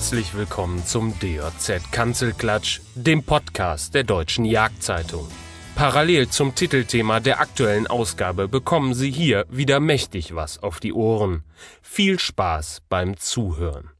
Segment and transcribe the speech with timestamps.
[0.00, 5.28] Herzlich willkommen zum DJZ Kanzelklatsch, dem Podcast der Deutschen Jagdzeitung.
[5.74, 11.44] Parallel zum Titelthema der aktuellen Ausgabe bekommen Sie hier wieder mächtig was auf die Ohren.
[11.82, 13.90] Viel Spaß beim Zuhören.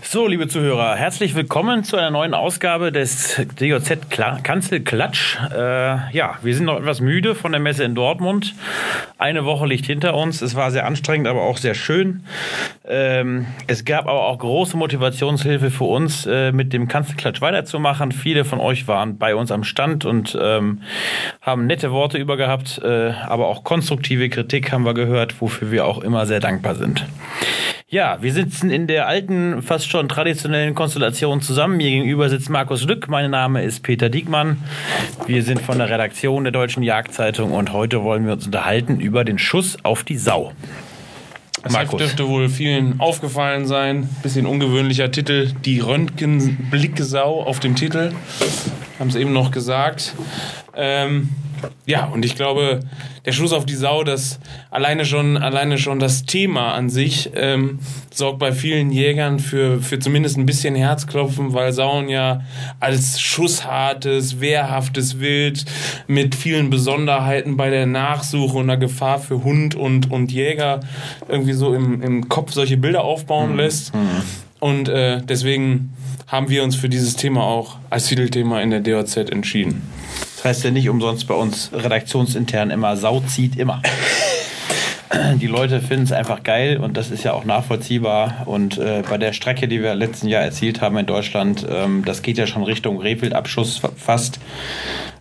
[0.00, 4.08] So, liebe Zuhörer, herzlich willkommen zu einer neuen Ausgabe des DJZ
[4.42, 5.38] Kanzelklatsch.
[5.52, 8.54] Äh, ja, wir sind noch etwas müde von der Messe in Dortmund.
[9.18, 10.40] Eine Woche liegt hinter uns.
[10.40, 12.24] Es war sehr anstrengend, aber auch sehr schön.
[12.86, 18.12] Ähm, es gab aber auch große Motivationshilfe für uns, äh, mit dem Kanzelklatsch weiterzumachen.
[18.12, 20.82] Viele von euch waren bei uns am Stand und ähm,
[21.40, 26.02] haben nette Worte übergehabt, äh, aber auch konstruktive Kritik haben wir gehört, wofür wir auch
[26.02, 27.04] immer sehr dankbar sind.
[27.92, 31.76] Ja, wir sitzen in der alten, fast schon traditionellen Konstellation zusammen.
[31.76, 33.06] Mir gegenüber sitzt Markus Lück.
[33.08, 34.56] Mein Name ist Peter Diekmann.
[35.26, 39.24] Wir sind von der Redaktion der Deutschen Jagdzeitung und heute wollen wir uns unterhalten über
[39.24, 40.52] den Schuss auf die Sau.
[41.62, 42.00] Das Markus.
[42.00, 44.08] dürfte wohl vielen aufgefallen sein.
[44.22, 45.52] Bisschen ungewöhnlicher Titel.
[45.66, 48.12] Die Röntgenblicksau auf dem Titel.
[48.98, 50.14] Haben es eben noch gesagt.
[50.74, 51.28] Ähm,
[51.86, 52.80] ja, und ich glaube,
[53.24, 57.78] der Schuss auf die Sau, das alleine schon, alleine schon das Thema an sich ähm,
[58.12, 62.42] sorgt bei vielen Jägern für, für zumindest ein bisschen Herzklopfen, weil Sauen ja
[62.80, 65.64] als schusshartes, wehrhaftes Wild
[66.06, 70.80] mit vielen Besonderheiten bei der Nachsuche und der Gefahr für Hund und, und Jäger
[71.28, 73.58] irgendwie so im, im Kopf solche Bilder aufbauen mhm.
[73.58, 73.94] lässt.
[73.94, 74.22] Mhm.
[74.58, 75.92] Und äh, deswegen
[76.28, 79.82] haben wir uns für dieses Thema auch als Titelthema in der DOZ entschieden.
[80.42, 83.80] Das heißt ja nicht umsonst bei uns redaktionsintern immer Sau zieht immer.
[85.36, 88.42] Die Leute finden es einfach geil und das ist ja auch nachvollziehbar.
[88.46, 92.22] Und äh, bei der Strecke, die wir letzten Jahr erzielt haben in Deutschland, ähm, das
[92.22, 94.40] geht ja schon Richtung Rehwildabschuss fast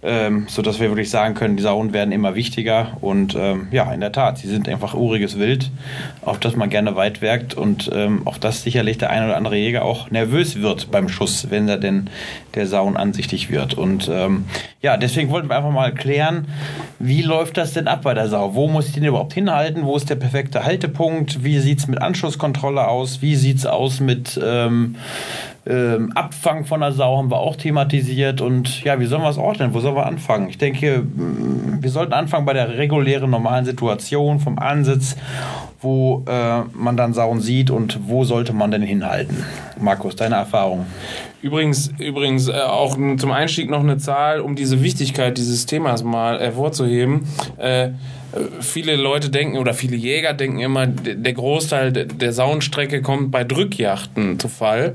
[0.03, 2.97] ähm, sodass wir wirklich sagen können, die Sauen werden immer wichtiger.
[3.01, 5.69] Und ähm, ja, in der Tat, sie sind einfach uriges Wild,
[6.21, 9.57] auf das man gerne weit werkt und ähm, auf das sicherlich der ein oder andere
[9.57, 12.09] Jäger auch nervös wird beim Schuss, wenn er denn
[12.55, 13.75] der Sauen ansichtig wird.
[13.75, 14.45] Und ähm,
[14.81, 16.47] ja, deswegen wollten wir einfach mal klären,
[16.97, 18.55] wie läuft das denn ab bei der Sau?
[18.55, 19.85] Wo muss ich den überhaupt hinhalten?
[19.85, 21.43] Wo ist der perfekte Haltepunkt?
[21.43, 23.21] Wie sieht es mit Anschlusskontrolle aus?
[23.21, 24.95] Wie sieht es aus mit ähm,
[25.65, 28.41] ähm, Abfang von der Sau haben wir auch thematisiert.
[28.41, 29.73] Und ja, wie sollen wir es ordnen?
[29.73, 30.49] Wo sollen wir anfangen?
[30.49, 35.15] Ich denke, wir sollten anfangen bei der regulären, normalen Situation, vom Ansitz,
[35.79, 39.43] wo äh, man dann Sauen sieht und wo sollte man denn hinhalten.
[39.79, 40.87] Markus, deine Erfahrung?
[41.41, 46.39] Übrigens, übrigens äh, auch zum Einstieg noch eine Zahl, um diese Wichtigkeit dieses Themas mal
[46.39, 47.27] hervorzuheben.
[47.57, 47.89] Äh,
[48.61, 54.39] viele Leute denken oder viele Jäger denken immer, der Großteil der Saunstrecke kommt bei Drückjachten
[54.39, 54.93] zu Fall.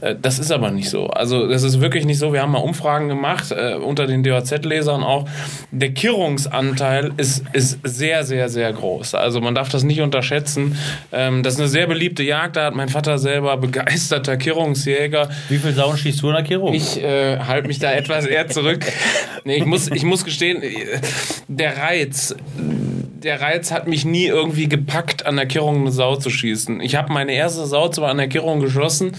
[0.00, 1.08] Äh, das ist aber nicht so.
[1.08, 2.32] Also das ist wirklich nicht so.
[2.32, 5.28] Wir haben mal Umfragen gemacht äh, unter den DOZ-Lesern auch.
[5.70, 9.14] Der Kirrungsanteil ist, ist sehr, sehr, sehr groß.
[9.14, 10.76] Also man darf das nicht unterschätzen.
[11.12, 12.56] Ähm, das ist eine sehr beliebte Jagd.
[12.56, 15.28] Da hat mein Vater selber begeisterter Kirrungsjäger.
[15.48, 16.74] Wie viele Sauen schießt du in der Kirrung?
[16.74, 18.84] Ich äh, halte mich da etwas eher zurück.
[19.44, 20.62] Nee, ich, muss, ich muss gestehen,
[21.48, 22.34] der Reiz
[23.22, 26.80] der Reiz hat mich nie irgendwie gepackt, an der Kirrung eine Sau zu schießen.
[26.80, 29.12] Ich habe meine erste Sau zwar an der Kirrung geschossen.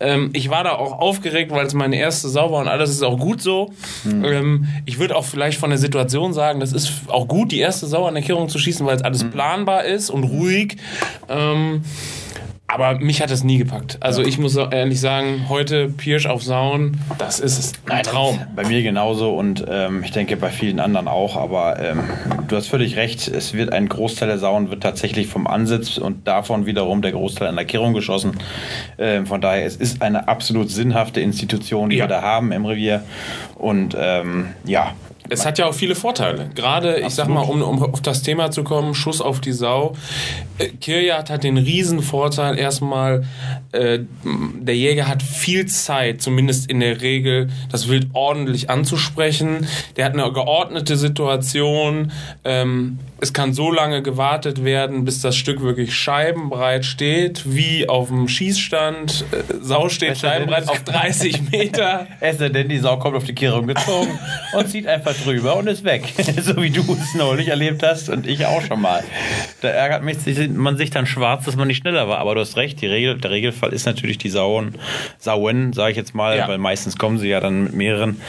[0.00, 3.02] Ähm, ich war da auch aufgeregt, weil es meine erste Sau war und alles ist
[3.02, 3.72] auch gut so.
[4.04, 4.24] Mhm.
[4.24, 7.86] Ähm, ich würde auch vielleicht von der Situation sagen, das ist auch gut, die erste
[7.86, 9.30] Sau an der Kirrung zu schießen, weil es alles mhm.
[9.30, 10.76] planbar ist und ruhig.
[11.28, 11.82] Ähm,
[12.70, 13.96] aber mich hat es nie gepackt.
[14.00, 18.40] Also ich muss ehrlich sagen, heute Pirsch auf Sauen, das ist ein Traum.
[18.54, 21.36] Bei mir genauso und ähm, ich denke bei vielen anderen auch.
[21.36, 22.00] Aber ähm,
[22.46, 26.28] du hast völlig recht, es wird ein Großteil der Sauen wird tatsächlich vom Ansitz und
[26.28, 28.32] davon wiederum der Großteil an der Kehrung geschossen.
[28.98, 32.04] Ähm, von daher, es ist eine absolut sinnhafte Institution, die ja.
[32.04, 33.02] wir da haben im Revier.
[33.54, 34.92] Und ähm, ja,
[35.28, 36.50] es hat ja auch viele Vorteile.
[36.54, 37.08] Gerade, Absolut.
[37.08, 39.94] ich sag mal, um, um auf das Thema zu kommen, Schuss auf die Sau.
[40.58, 43.24] Äh, Kirjagd hat den riesen Vorteil erstmal,
[43.72, 49.66] äh, der Jäger hat viel Zeit, zumindest in der Regel, das Wild ordentlich anzusprechen.
[49.96, 52.12] Der hat eine geordnete Situation.
[52.44, 58.08] Ähm, es kann so lange gewartet werden, bis das Stück wirklich scheibenbreit steht, wie auf
[58.08, 59.24] dem Schießstand.
[59.32, 62.06] Äh, Sau steht scheibenbreit auf 30 Meter.
[62.20, 64.18] Es denn, die Sau kommt auf die Kehrung gezogen
[64.52, 66.12] und zieht einfach drüber und ist weg.
[66.42, 69.04] so wie du es neulich erlebt hast und ich auch schon mal.
[69.60, 70.18] Da ärgert mich
[70.54, 72.18] man sich dann schwarz, dass man nicht schneller war.
[72.18, 74.74] Aber du hast recht, Regel, der Regelfall ist natürlich die Sauen,
[75.18, 76.48] Sauen, sage ich jetzt mal, ja.
[76.48, 78.20] weil meistens kommen sie ja dann mit mehreren,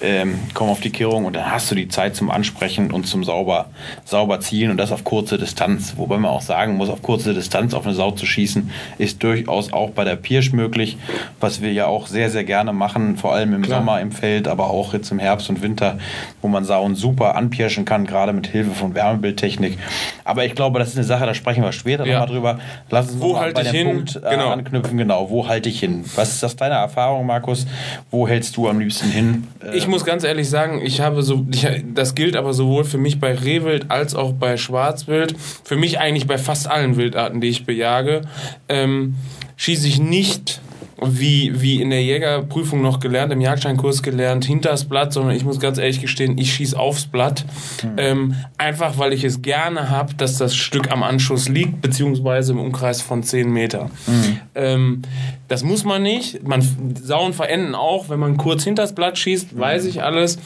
[0.00, 3.24] ähm, kommen auf die Kehrung und dann hast du die Zeit zum Ansprechen und zum
[3.24, 3.70] sauber,
[4.04, 5.94] sauber zielen und das auf kurze Distanz.
[5.96, 9.72] Wobei man auch sagen muss, auf kurze Distanz auf eine Sau zu schießen, ist durchaus
[9.72, 10.96] auch bei der Pirsch möglich,
[11.40, 13.80] was wir ja auch sehr, sehr gerne machen, vor allem im Klar.
[13.80, 15.98] Sommer im Feld, aber auch jetzt im Herbst und Winter,
[16.42, 19.78] wo man Sauen super anpirschen kann, gerade mit Hilfe von Wärmebildtechnik.
[20.24, 22.20] Aber ich glaube, das ist eine Sache, da sprechen wir später ja.
[22.20, 22.58] nochmal drüber.
[22.90, 23.86] Lass uns wo mal bei dem hin?
[23.88, 24.50] Punkt äh, genau.
[24.50, 24.96] anknüpfen.
[24.96, 26.04] Genau, wo halte ich hin?
[26.14, 27.66] Was ist das deine Erfahrung, Markus?
[28.10, 29.46] Wo hältst du am liebsten hin?
[29.64, 32.98] Äh, ich muss ganz ehrlich sagen, ich habe so, ich, das gilt aber sowohl für
[32.98, 35.34] mich bei Rehwild als auch bei Schwarzwild.
[35.64, 38.22] Für mich eigentlich bei fast allen Wildarten, die ich bejage.
[38.68, 39.16] Ähm,
[39.56, 40.60] schieße ich nicht
[41.00, 45.44] wie, wie in der Jägerprüfung noch gelernt, im Jagdscheinkurs gelernt, hinter das Blatt, sondern ich
[45.44, 47.44] muss ganz ehrlich gestehen, ich schieße aufs Blatt.
[47.82, 47.90] Mhm.
[47.96, 52.58] Ähm, einfach weil ich es gerne habe, dass das Stück am Anschuss liegt, beziehungsweise im
[52.58, 53.90] Umkreis von 10 Meter.
[54.06, 54.40] Mhm.
[54.54, 55.02] Ähm,
[55.46, 56.46] das muss man nicht.
[56.46, 56.66] Man,
[57.00, 59.60] Sauen verenden auch, wenn man kurz hinter das Blatt schießt, mhm.
[59.60, 60.38] weiß ich alles.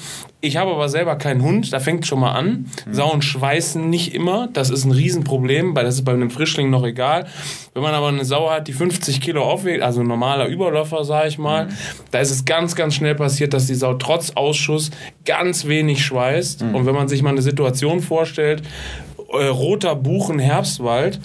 [0.44, 2.66] Ich habe aber selber keinen Hund, da fängt schon mal an.
[2.84, 2.94] Mhm.
[2.94, 6.84] Sauen schweißen nicht immer, das ist ein Riesenproblem, weil das ist bei einem Frischling noch
[6.84, 7.28] egal.
[7.74, 11.28] Wenn man aber eine Sau hat, die 50 Kilo aufwiegt, also ein normaler Überläufer, sage
[11.28, 11.70] ich mal, mhm.
[12.10, 14.90] da ist es ganz, ganz schnell passiert, dass die Sau trotz Ausschuss
[15.24, 16.62] ganz wenig schweißt.
[16.62, 16.74] Mhm.
[16.74, 18.62] Und wenn man sich mal eine Situation vorstellt,
[19.32, 21.20] äh, roter Buchen, Herbstwald,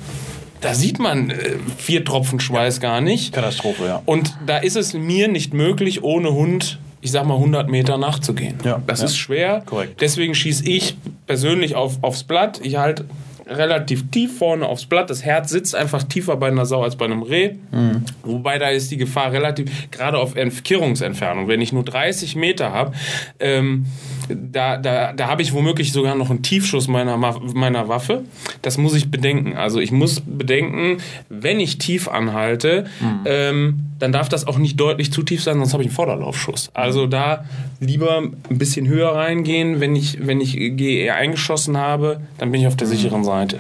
[0.62, 2.82] da sieht man äh, vier Tropfen Schweiß ja.
[2.84, 3.34] gar nicht.
[3.34, 4.04] Katastrophe, ja.
[4.06, 8.56] Und da ist es mir nicht möglich, ohne Hund ich sag mal, 100 Meter nachzugehen.
[8.64, 9.06] Ja, das ja.
[9.06, 9.64] ist schwer.
[9.66, 10.02] Korrekt.
[10.02, 12.60] Deswegen schieße ich persönlich auf, aufs Blatt.
[12.64, 13.06] Ich halte
[13.50, 15.10] relativ tief vorne aufs Blatt.
[15.10, 17.54] Das Herz sitzt einfach tiefer bei einer Sau als bei einem Reh.
[17.72, 18.04] Mhm.
[18.24, 22.94] Wobei da ist die Gefahr relativ, gerade auf Entkehrungsentfernung, wenn ich nur 30 Meter habe,
[23.40, 23.86] ähm,
[24.30, 28.24] da, da, da habe ich womöglich sogar noch einen Tiefschuss meiner, meiner Waffe.
[28.62, 29.56] Das muss ich bedenken.
[29.56, 30.98] Also ich muss bedenken,
[31.30, 33.20] wenn ich tief anhalte, mhm.
[33.26, 36.70] ähm, dann darf das auch nicht deutlich zu tief sein, sonst habe ich einen Vorderlaufschuss.
[36.74, 37.46] Also da
[37.80, 39.80] lieber ein bisschen höher reingehen.
[39.80, 43.60] Wenn ich, wenn ich GE eingeschossen habe, dann bin ich auf der sicheren Seite.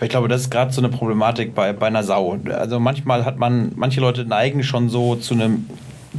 [0.00, 2.38] Ich glaube, das ist gerade so eine Problematik bei, bei einer Sau.
[2.50, 5.66] Also manchmal hat man, manche Leute neigen schon so zu einem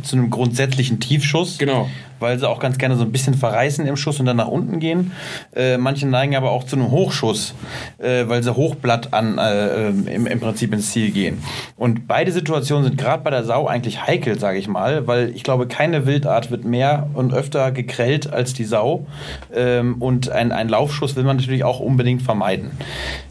[0.03, 1.57] zu einem grundsätzlichen Tiefschuss.
[1.57, 1.87] Genau
[2.19, 4.79] weil sie auch ganz gerne so ein bisschen verreißen im Schuss und dann nach unten
[4.79, 5.11] gehen.
[5.55, 7.53] Äh, manche neigen aber auch zu einem Hochschuss,
[7.97, 11.41] äh, weil sie Hochblatt an, äh, im, im Prinzip ins Ziel gehen.
[11.77, 15.43] Und beide Situationen sind gerade bei der Sau eigentlich heikel, sage ich mal, weil ich
[15.43, 19.05] glaube, keine Wildart wird mehr und öfter gekrellt als die Sau.
[19.53, 22.71] Ähm, und ein, ein Laufschuss will man natürlich auch unbedingt vermeiden.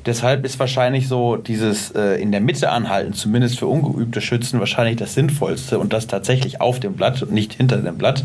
[0.07, 4.97] Deshalb ist wahrscheinlich so dieses äh, in der Mitte anhalten, zumindest für ungeübte Schützen, wahrscheinlich
[4.97, 8.25] das Sinnvollste und das tatsächlich auf dem Blatt und nicht hinter dem Blatt.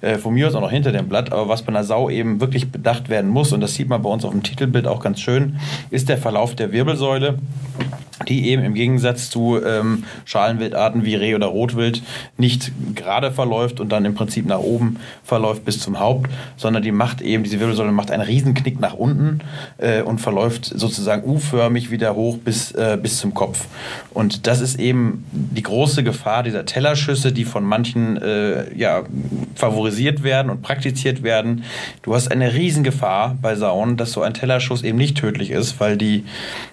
[0.00, 1.32] Äh, von mir aus auch noch hinter dem Blatt.
[1.32, 4.10] Aber was bei einer Sau eben wirklich bedacht werden muss, und das sieht man bei
[4.10, 5.58] uns auf dem Titelbild auch ganz schön,
[5.90, 7.38] ist der Verlauf der Wirbelsäule
[8.26, 12.02] die eben im Gegensatz zu ähm, Schalenwildarten wie Reh oder Rotwild
[12.36, 16.92] nicht gerade verläuft und dann im Prinzip nach oben verläuft bis zum Haupt, sondern die
[16.92, 19.40] macht eben, diese Wirbelsäule macht einen Riesenknick nach unten
[19.78, 23.66] äh, und verläuft sozusagen U-förmig wieder hoch bis, äh, bis zum Kopf.
[24.12, 29.04] Und das ist eben die große Gefahr dieser Tellerschüsse, die von manchen äh, ja,
[29.58, 31.64] favorisiert werden und praktiziert werden.
[32.02, 35.96] Du hast eine Riesengefahr bei Sauen, dass so ein Tellerschuss eben nicht tödlich ist, weil
[35.96, 36.24] die,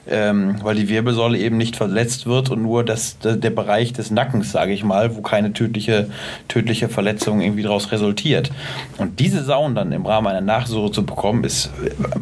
[0.07, 4.51] ähm, weil die Wirbelsäule eben nicht verletzt wird und nur das, der Bereich des Nackens,
[4.51, 6.09] sage ich mal, wo keine tödliche,
[6.47, 8.51] tödliche Verletzung irgendwie daraus resultiert.
[8.97, 11.71] Und diese Sauen dann im Rahmen einer Nachsuche zu bekommen, ist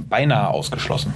[0.09, 1.13] beinahe ausgeschlossen.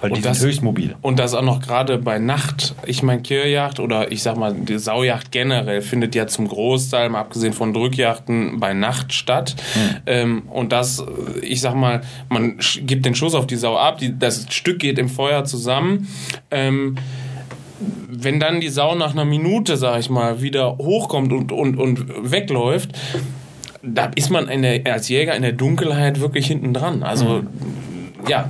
[0.00, 0.94] Weil die das, sind höchst mobil.
[1.02, 2.74] Und das auch noch gerade bei Nacht.
[2.86, 7.20] Ich meine, Kirrjacht oder ich sag mal, die Saujacht generell findet ja zum Großteil, mal
[7.20, 9.56] abgesehen von Drückjachten, bei Nacht statt.
[9.74, 9.96] Hm.
[10.06, 11.04] Ähm, und das,
[11.42, 14.98] ich sag mal, man gibt den Schuss auf die Sau ab, die, das Stück geht
[14.98, 16.08] im Feuer zusammen.
[16.50, 16.96] Ähm,
[18.08, 22.30] wenn dann die Sau nach einer Minute, sag ich mal, wieder hochkommt und, und, und
[22.30, 22.90] wegläuft,
[23.82, 27.02] da ist man der, als Jäger in der Dunkelheit wirklich hinten dran.
[27.02, 27.48] Also, mhm.
[28.28, 28.48] ja,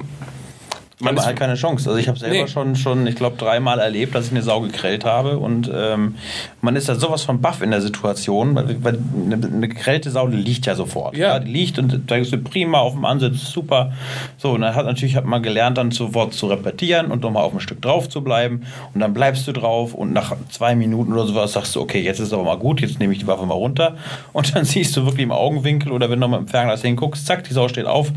[1.00, 1.88] man hat halt keine Chance.
[1.88, 2.48] Also ich habe selber nee.
[2.48, 6.16] schon, schon, ich glaube, dreimal erlebt, dass ich eine Sau gekrellt habe und ähm,
[6.60, 10.28] man ist da sowas von baff in der Situation, weil, weil eine, eine, gekrellte Sau,
[10.28, 11.16] die liegt ja sofort.
[11.16, 11.28] Ja.
[11.28, 11.38] ja.
[11.38, 13.92] Die liegt und da ist sie prima auf dem Ansitz, super.
[14.36, 17.54] So, und dann hat natürlich hat man gelernt, dann sofort zu repetieren und nochmal auf
[17.54, 21.26] ein Stück drauf zu bleiben und dann bleibst du drauf und nach zwei Minuten oder
[21.26, 23.54] sowas sagst du, okay, jetzt ist aber mal gut, jetzt nehme ich die Waffe mal
[23.54, 23.96] runter
[24.32, 27.44] und dann siehst du wirklich im Augenwinkel oder wenn du nochmal im Fernglas hinguckst, zack,
[27.44, 28.12] die Sau steht auf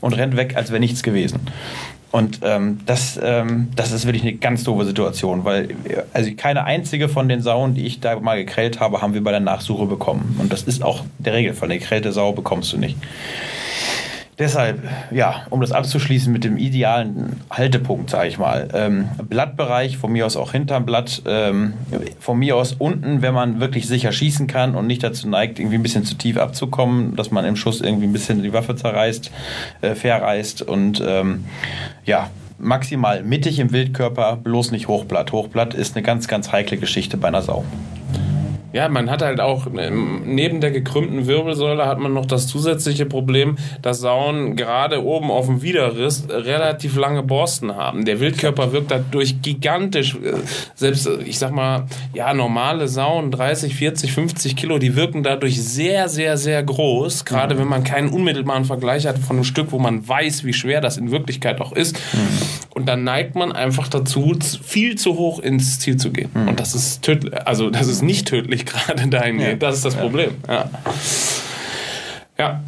[0.00, 1.40] und rennt weg, als wäre nichts gewesen.
[2.12, 5.68] Und ähm, das, ähm, das ist wirklich eine ganz doofe Situation, weil
[6.12, 9.32] also keine einzige von den Sauen, die ich da mal gekrellt habe, haben wir bei
[9.32, 10.36] der Nachsuche bekommen.
[10.38, 11.70] Und das ist auch der Regelfall.
[11.70, 12.96] Eine gekrälte Sau bekommst du nicht.
[14.38, 18.68] Deshalb, ja, um das abzuschließen mit dem idealen Haltepunkt, sage ich mal.
[18.74, 21.72] Ähm, Blattbereich, von mir aus auch hinterm Blatt, ähm,
[22.20, 25.76] von mir aus unten, wenn man wirklich sicher schießen kann und nicht dazu neigt, irgendwie
[25.76, 29.30] ein bisschen zu tief abzukommen, dass man im Schuss irgendwie ein bisschen die Waffe zerreißt,
[29.80, 31.44] äh, verreißt und ähm,
[32.04, 32.28] ja,
[32.58, 35.32] maximal mittig im Wildkörper, bloß nicht Hochblatt.
[35.32, 37.64] Hochblatt ist eine ganz, ganz heikle Geschichte bei einer Sau.
[38.72, 43.06] Ja, man hat halt auch ähm, neben der gekrümmten Wirbelsäule hat man noch das zusätzliche
[43.06, 48.04] Problem, dass Sauen gerade oben auf dem Widerriss relativ lange Borsten haben.
[48.04, 50.14] Der Wildkörper wirkt dadurch gigantisch.
[50.16, 50.34] Äh,
[50.74, 55.62] selbst, äh, ich sag mal, ja, normale Sauen, 30, 40, 50 Kilo, die wirken dadurch
[55.62, 57.24] sehr, sehr, sehr groß.
[57.24, 57.60] Gerade mhm.
[57.60, 60.96] wenn man keinen unmittelbaren Vergleich hat von einem Stück, wo man weiß, wie schwer das
[60.96, 61.96] in Wirklichkeit auch ist.
[62.12, 62.18] Mhm.
[62.74, 66.30] Und dann neigt man einfach dazu, viel zu hoch ins Ziel zu gehen.
[66.34, 66.48] Mhm.
[66.48, 69.62] Und das ist tödlich, also das ist nicht tödlich gerade dahingehend.
[69.62, 69.68] Ja.
[69.68, 70.34] Das ist das Problem.
[70.48, 70.70] Ja.
[72.38, 72.60] ja.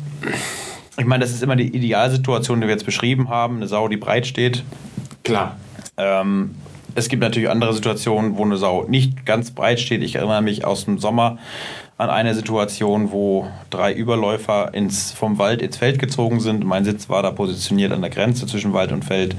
[0.97, 3.57] Ich meine, das ist immer die Idealsituation, die wir jetzt beschrieben haben.
[3.57, 4.65] Eine Sau, die breit steht.
[5.23, 5.57] Klar.
[5.97, 6.57] Ähm,
[6.95, 10.03] es gibt natürlich andere Situationen, wo eine Sau nicht ganz breit steht.
[10.03, 11.39] Ich erinnere mich aus dem Sommer
[11.99, 16.65] an eine Situation, wo drei Überläufer ins, vom Wald ins Feld gezogen sind.
[16.65, 19.37] Mein Sitz war da positioniert an der Grenze zwischen Wald und Feld.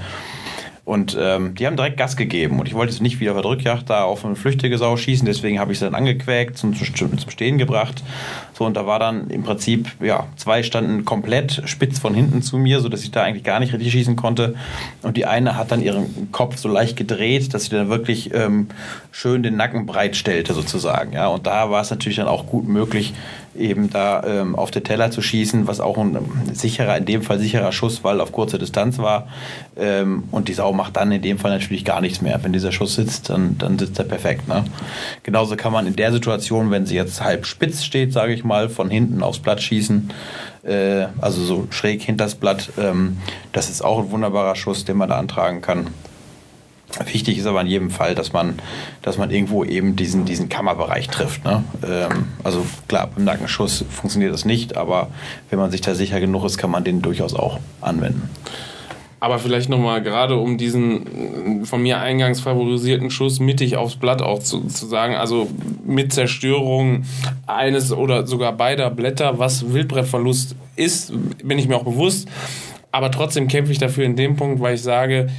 [0.89, 2.60] Und ähm, die haben direkt Gas gegeben.
[2.60, 5.24] Und ich wollte es nicht wieder auf der Drückjagd da auf eine flüchtige Sau schießen,
[5.24, 8.01] deswegen habe ich sie dann angequäkt, zum, zum Stehen gebracht.
[8.58, 12.58] So, und da war dann im Prinzip, ja, zwei standen komplett spitz von hinten zu
[12.58, 14.55] mir, sodass ich da eigentlich gar nicht richtig schießen konnte.
[15.03, 18.69] Und die eine hat dann ihren Kopf so leicht gedreht, dass sie dann wirklich ähm,
[19.12, 21.13] schön den Nacken breit stellte, sozusagen.
[21.13, 23.13] Ja, und da war es natürlich dann auch gut möglich,
[23.58, 26.18] eben da ähm, auf den Teller zu schießen, was auch ein
[26.53, 29.27] sicherer, in dem Fall sicherer Schuss, weil auf kurze Distanz war.
[29.77, 32.39] Ähm, und die Sau macht dann in dem Fall natürlich gar nichts mehr.
[32.44, 34.48] Wenn dieser Schuss sitzt, dann, dann sitzt er perfekt.
[34.48, 34.63] Ne?
[35.24, 38.70] Genauso kann man in der Situation, wenn sie jetzt halb spitz steht, sage ich mal,
[38.70, 40.12] von hinten aufs Blatt schießen,
[40.63, 42.72] äh, also so schräg hinters Blatt.
[42.77, 43.18] Ähm,
[43.51, 45.88] das ist auch ein wunderbarer Schuss, den man da antragen kann.
[47.05, 48.55] Wichtig ist aber in jedem Fall, dass man,
[49.03, 51.46] dass man irgendwo eben diesen, diesen Kammerbereich trifft.
[51.46, 51.63] Ne?
[51.88, 55.10] Ähm, also klar, beim Nackenschuss funktioniert das nicht, aber
[55.50, 58.29] wenn man sich da sicher genug ist, kann man den durchaus auch anwenden.
[59.22, 64.39] Aber vielleicht nochmal gerade um diesen von mir eingangs favorisierten Schuss mittig aufs Blatt auch
[64.39, 65.50] zu, zu sagen, also
[65.86, 67.03] mit Zerstörung
[67.46, 71.12] eines oder sogar beider Blätter, was Wildbrettverlust ist,
[71.43, 72.29] bin ich mir auch bewusst.
[72.91, 75.29] Aber trotzdem kämpfe ich dafür in dem Punkt, weil ich sage,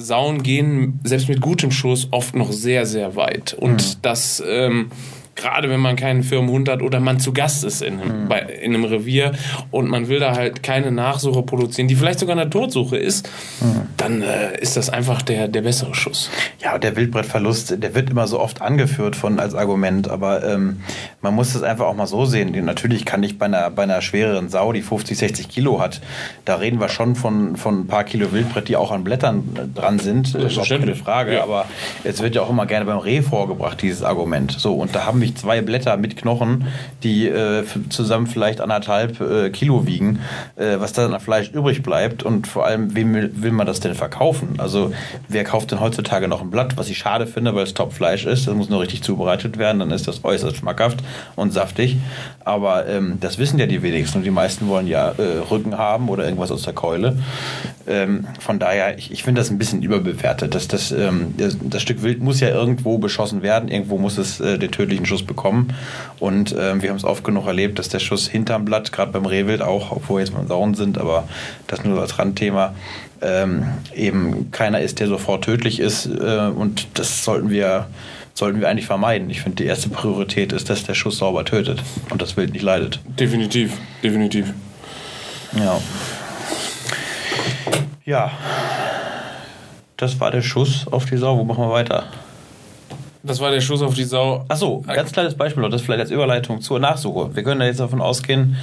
[0.00, 3.54] Sauen gehen selbst mit gutem Schuss oft noch sehr, sehr weit.
[3.54, 3.98] Und mhm.
[4.02, 4.90] das ähm,
[5.36, 8.28] gerade wenn man keinen Firmenhund hat oder man zu Gast ist in einem, mhm.
[8.28, 9.32] bei, in einem Revier
[9.70, 13.28] und man will da halt keine Nachsuche produzieren, die vielleicht sogar eine Totsuche ist,
[13.60, 13.82] mhm.
[13.96, 16.30] dann äh, ist das einfach der, der bessere Schuss.
[16.62, 20.80] Ja, der Wildbrettverlust, der wird immer so oft angeführt von als Argument, aber ähm,
[21.22, 22.52] man muss das einfach auch mal so sehen.
[22.64, 26.00] Natürlich kann ich bei einer, bei einer schwereren Sau, die 50, 60 Kilo hat,
[26.44, 29.98] da reden wir schon von, von ein paar Kilo Wildbrett, die auch an Blättern dran
[29.98, 30.34] sind.
[30.34, 31.42] Das ist auch keine Frage, ja.
[31.42, 31.66] aber
[32.04, 34.52] es wird ja auch immer gerne beim Reh vorgebracht, dieses Argument.
[34.52, 36.66] So, und da haben mich zwei Blätter mit Knochen,
[37.04, 40.18] die äh, zusammen vielleicht anderthalb äh, Kilo wiegen,
[40.56, 43.78] äh, was dann an Fleisch übrig bleibt und vor allem, wem will, will, man das
[43.78, 44.54] denn verkaufen?
[44.58, 44.92] Also
[45.28, 48.48] wer kauft denn heutzutage noch ein Blatt, was ich schade finde, weil es Topfleisch ist,
[48.48, 50.98] das muss nur richtig zubereitet werden, dann ist das äußerst schmackhaft
[51.36, 51.98] und saftig,
[52.44, 56.08] aber ähm, das wissen ja die wenigsten und die meisten wollen ja äh, Rücken haben
[56.08, 57.16] oder irgendwas aus der Keule.
[57.86, 60.54] Ähm, von daher, ich, ich finde das ein bisschen überbewertet.
[60.54, 64.40] Das, das, ähm, das, das, Stück Wild muss ja irgendwo beschossen werden, irgendwo muss es
[64.40, 65.74] äh, den tödlichen Schuss bekommen.
[66.18, 69.26] Und ähm, wir haben es oft genug erlebt, dass der Schuss hinterm Blatt, gerade beim
[69.26, 71.28] Rehwild auch, obwohl wir jetzt mal Sauen sind, aber
[71.66, 72.74] das nur als Randthema,
[73.20, 73.64] ähm,
[73.94, 76.06] eben keiner ist, der sofort tödlich ist.
[76.06, 77.86] Äh, und das sollten wir,
[78.34, 79.28] sollten wir eigentlich vermeiden.
[79.30, 82.62] Ich finde, die erste Priorität ist, dass der Schuss sauber tötet und das Wild nicht
[82.62, 83.00] leidet.
[83.18, 84.54] Definitiv, definitiv.
[85.58, 85.80] Ja.
[88.04, 88.30] Ja.
[89.96, 91.36] Das war der Schuss auf die Sau.
[91.36, 92.04] Wo machen wir weiter?
[93.22, 94.44] Das war der Schuss auf die Sau.
[94.48, 97.34] Achso, ganz kleines Beispiel, das vielleicht als Überleitung zur Nachsuche.
[97.34, 98.56] Wir können da jetzt davon ausgehen,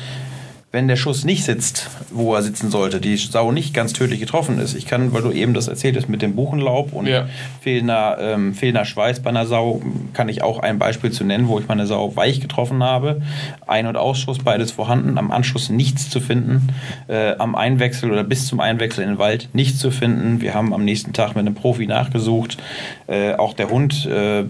[0.77, 4.59] wenn der Schuss nicht sitzt, wo er sitzen sollte, die Sau nicht ganz tödlich getroffen
[4.59, 4.75] ist.
[4.75, 7.25] Ich kann, weil du eben das erzählt hast mit dem Buchenlaub und ja.
[7.61, 9.81] fehlender, ähm, fehlender Schweiß bei einer Sau,
[10.13, 13.23] kann ich auch ein Beispiel zu nennen, wo ich meine Sau weich getroffen habe.
[13.65, 16.69] Ein- und Ausschuss, beides vorhanden, am Anschluss nichts zu finden,
[17.07, 20.41] äh, am Einwechsel oder bis zum Einwechsel in den Wald nichts zu finden.
[20.41, 22.59] Wir haben am nächsten Tag mit einem Profi nachgesucht.
[23.07, 24.43] Äh, auch der Hund äh,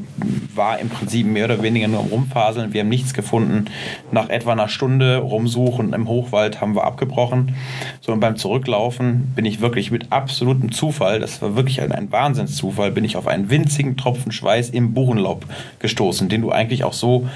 [0.54, 2.74] war im Prinzip mehr oder weniger nur am Rumfaseln.
[2.74, 3.68] Wir haben nichts gefunden.
[4.12, 7.56] Nach etwa einer Stunde rumsuchen im Hochwald haben wir abgebrochen.
[8.02, 12.12] So, und beim Zurücklaufen bin ich wirklich mit absolutem Zufall, das war wirklich ein, ein
[12.12, 15.46] Wahnsinnszufall, bin ich auf einen winzigen Tropfen Schweiß im Buchenlaub
[15.80, 17.28] gestoßen, den du eigentlich auch so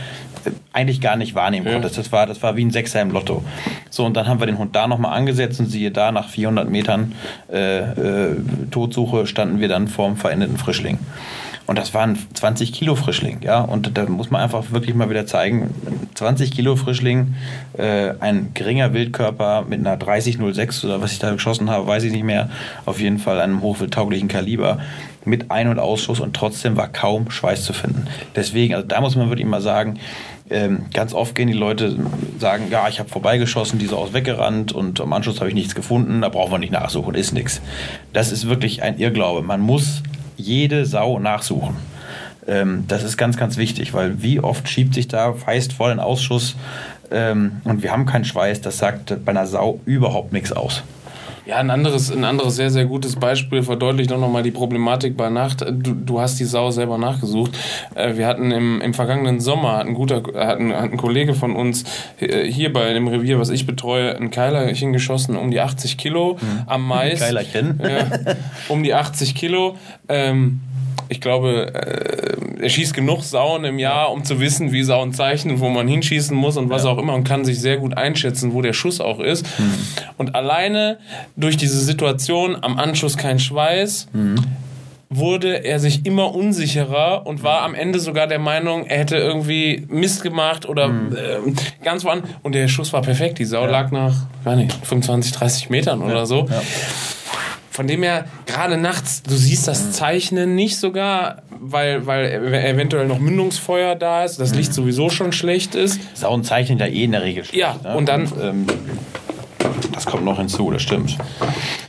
[0.46, 1.74] äh, eigentlich gar nicht wahrnehmen ja.
[1.74, 1.98] konntest.
[1.98, 3.44] Das war, das war wie ein Sechser im Lotto.
[3.90, 6.70] So, und dann haben wir den Hund da nochmal angesetzt und siehe da, nach 400
[6.70, 7.14] Metern
[7.52, 8.36] äh, äh,
[8.72, 10.98] Totsuche standen wir dann vorm verendeten Frischling.
[11.72, 13.62] Und das waren 20 Kilo Frischling, ja.
[13.62, 15.74] Und da muss man einfach wirklich mal wieder zeigen,
[16.16, 17.36] 20 Kilo Frischling,
[17.78, 22.12] äh, ein geringer Wildkörper mit einer 3006 oder was ich da geschossen habe, weiß ich
[22.12, 22.50] nicht mehr.
[22.86, 24.80] Auf jeden Fall einem hochwildtauglichen Kaliber
[25.24, 28.06] mit Ein- und Ausschuss und trotzdem war kaum Schweiß zu finden.
[28.36, 29.98] Deswegen, also da muss man wirklich mal sagen,
[30.50, 31.96] ähm, ganz oft gehen die Leute
[32.38, 35.74] sagen, ja, ich habe vorbeigeschossen, die Sau ist weggerannt und am Anschluss habe ich nichts
[35.74, 37.62] gefunden, da brauchen wir nicht nachsuchen, ist nichts.
[38.12, 39.42] Das ist wirklich ein Irrglaube.
[39.42, 40.04] Man muss
[40.42, 41.76] jede Sau nachsuchen.
[42.48, 46.00] Ähm, das ist ganz, ganz wichtig, weil wie oft schiebt sich da feist voll ein
[46.00, 46.56] Ausschuss
[47.12, 50.84] ähm, und wir haben keinen Schweiß, das sagt bei einer Sau überhaupt nichts aus.
[51.46, 55.30] Ja, ein anderes, ein anderes sehr, sehr gutes Beispiel verdeutlicht auch nochmal die Problematik bei
[55.30, 55.62] Nacht.
[55.62, 57.58] Du, du hast die Sau selber nachgesucht.
[57.96, 61.34] Äh, wir hatten im, im vergangenen Sommer, hat ein guter, hat ein, hat ein Kollege
[61.34, 61.84] von uns
[62.20, 66.38] äh, hier bei dem Revier, was ich betreue, ein Keilerchen geschossen um die 80 Kilo
[66.40, 66.64] mhm.
[66.68, 67.20] am Mais.
[67.20, 67.80] Keilerchen.
[67.82, 68.36] Ja,
[68.70, 69.76] um die 80 Kilo.
[70.08, 70.62] Ähm,
[71.12, 75.60] ich glaube, äh, er schießt genug Sauen im Jahr, um zu wissen, wie Sauen zeichnen,
[75.60, 76.90] wo man hinschießen muss und was ja.
[76.90, 79.46] auch immer und kann sich sehr gut einschätzen, wo der Schuss auch ist.
[79.60, 79.74] Mhm.
[80.18, 81.00] Und alleine
[81.36, 84.08] durch diese Situation am Anschluss kein Schweiß.
[84.14, 84.36] Mhm
[85.12, 89.86] wurde er sich immer unsicherer und war am Ende sogar der Meinung, er hätte irgendwie
[89.90, 91.16] Mist gemacht oder mhm.
[91.16, 92.30] äh, ganz woanders.
[92.44, 93.38] Und der Schuss war perfekt.
[93.38, 93.70] Die Sau ja.
[93.70, 96.06] lag nach, gar nicht, 25, 30 Metern ja.
[96.06, 96.48] oder so.
[96.50, 96.62] Ja.
[97.70, 99.92] Von dem her, gerade nachts, du siehst das mhm.
[99.92, 104.76] Zeichnen nicht sogar, weil, weil eventuell noch Mündungsfeuer da ist, das Licht mhm.
[104.76, 106.00] sowieso schon schlecht ist.
[106.18, 107.60] Sauen zeichnen ja eh in der Regel schlecht.
[107.60, 107.98] Ja, ne?
[107.98, 108.28] und dann.
[108.28, 108.68] Und, ähm,
[109.92, 111.18] das kommt noch hinzu, das stimmt.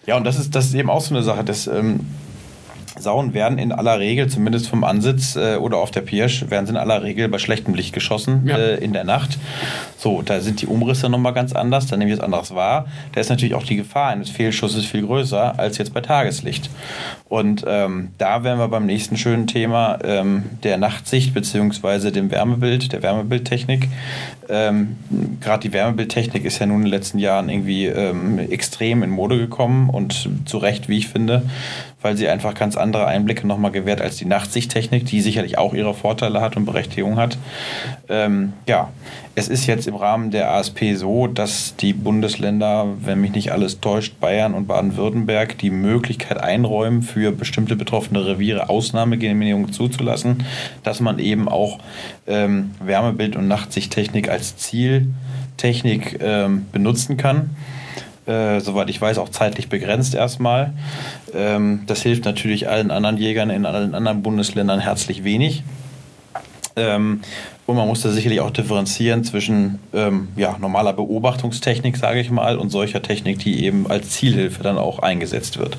[0.06, 1.66] Ja, und das ist, das ist eben auch so eine Sache, dass.
[1.66, 2.00] Ähm,
[3.02, 6.72] Sauen werden in aller Regel, zumindest vom Ansitz äh, oder auf der Pirsch, werden sie
[6.72, 8.56] in aller Regel bei schlechtem Licht geschossen ja.
[8.56, 9.38] äh, in der Nacht.
[9.98, 12.86] So, da sind die Umrisse nochmal ganz anders, da nehme ich es anderes wahr.
[13.12, 16.70] Da ist natürlich auch die Gefahr eines Fehlschusses viel größer als jetzt bei Tageslicht.
[17.28, 22.10] Und ähm, da wären wir beim nächsten schönen Thema ähm, der Nachtsicht bzw.
[22.10, 23.88] dem Wärmebild, der Wärmebildtechnik.
[24.48, 24.96] Ähm,
[25.40, 29.38] Gerade die Wärmebildtechnik ist ja nun in den letzten Jahren irgendwie ähm, extrem in Mode
[29.38, 31.42] gekommen und zu Recht, wie ich finde
[32.02, 35.94] weil sie einfach ganz andere Einblicke nochmal gewährt als die Nachtsichttechnik, die sicherlich auch ihre
[35.94, 37.38] Vorteile hat und Berechtigung hat.
[38.10, 38.90] Ähm, ja,
[39.34, 43.80] es ist jetzt im Rahmen der ASP so, dass die Bundesländer, wenn mich nicht alles
[43.80, 50.44] täuscht, Bayern und Baden-Württemberg die Möglichkeit einräumen, für bestimmte betroffene Reviere Ausnahmegenehmigungen zuzulassen,
[50.82, 51.78] dass man eben auch
[52.26, 57.56] ähm, Wärmebild- und Nachtsichttechnik als Zieltechnik ähm, benutzen kann.
[58.26, 60.72] Äh, soweit ich weiß, auch zeitlich begrenzt erstmal.
[61.34, 65.64] Ähm, das hilft natürlich allen anderen Jägern in allen anderen Bundesländern herzlich wenig.
[66.76, 67.20] Ähm,
[67.66, 72.58] und man muss da sicherlich auch differenzieren zwischen ähm, ja, normaler Beobachtungstechnik, sage ich mal,
[72.58, 75.78] und solcher Technik, die eben als Zielhilfe dann auch eingesetzt wird.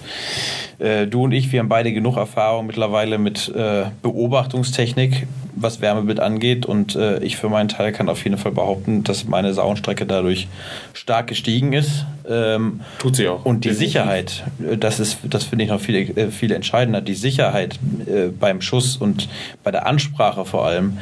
[0.79, 6.19] Äh, du und ich, wir haben beide genug Erfahrung mittlerweile mit äh, Beobachtungstechnik, was Wärmebild
[6.19, 6.65] angeht.
[6.65, 10.47] Und äh, ich für meinen Teil kann auf jeden Fall behaupten, dass meine Sauenstrecke dadurch
[10.93, 12.05] stark gestiegen ist.
[12.27, 13.45] Ähm, Tut sie auch.
[13.45, 17.15] Und die Sicherheit, äh, das ist, das finde ich noch viel, äh, viel entscheidender, die
[17.15, 19.29] Sicherheit äh, beim Schuss und
[19.63, 20.97] bei der Ansprache vor allem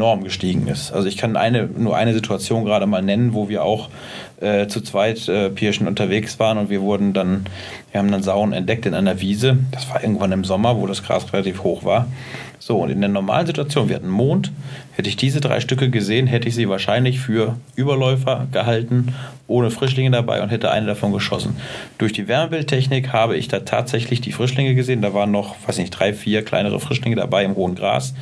[0.00, 0.92] enorm gestiegen ist.
[0.92, 3.90] Also ich kann eine, nur eine Situation gerade mal nennen, wo wir auch
[4.40, 7.46] äh, zu zweit äh, Pirschen unterwegs waren und wir wurden dann,
[7.90, 9.58] wir haben dann Sauen entdeckt in einer Wiese.
[9.70, 12.06] Das war irgendwann im Sommer, wo das Gras relativ hoch war.
[12.58, 14.52] So, und in der normalen Situation, wir hatten Mond,
[14.92, 19.14] hätte ich diese drei Stücke gesehen, hätte ich sie wahrscheinlich für Überläufer gehalten,
[19.46, 21.56] ohne Frischlinge dabei und hätte eine davon geschossen.
[21.96, 25.00] Durch die Wärmebildtechnik habe ich da tatsächlich die Frischlinge gesehen.
[25.00, 28.12] Da waren noch, weiß nicht, drei, vier kleinere Frischlinge dabei im hohen Gras,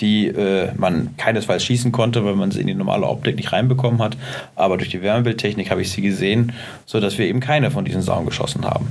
[0.00, 4.02] die äh, man keinesfalls schießen konnte, weil man sie in die normale Optik nicht reinbekommen
[4.02, 4.18] hat.
[4.54, 6.52] Aber durch die Wärmebildtechnik habe ich sie gesehen,
[6.86, 8.88] sodass wir eben keine von diesen Sauen geschossen haben.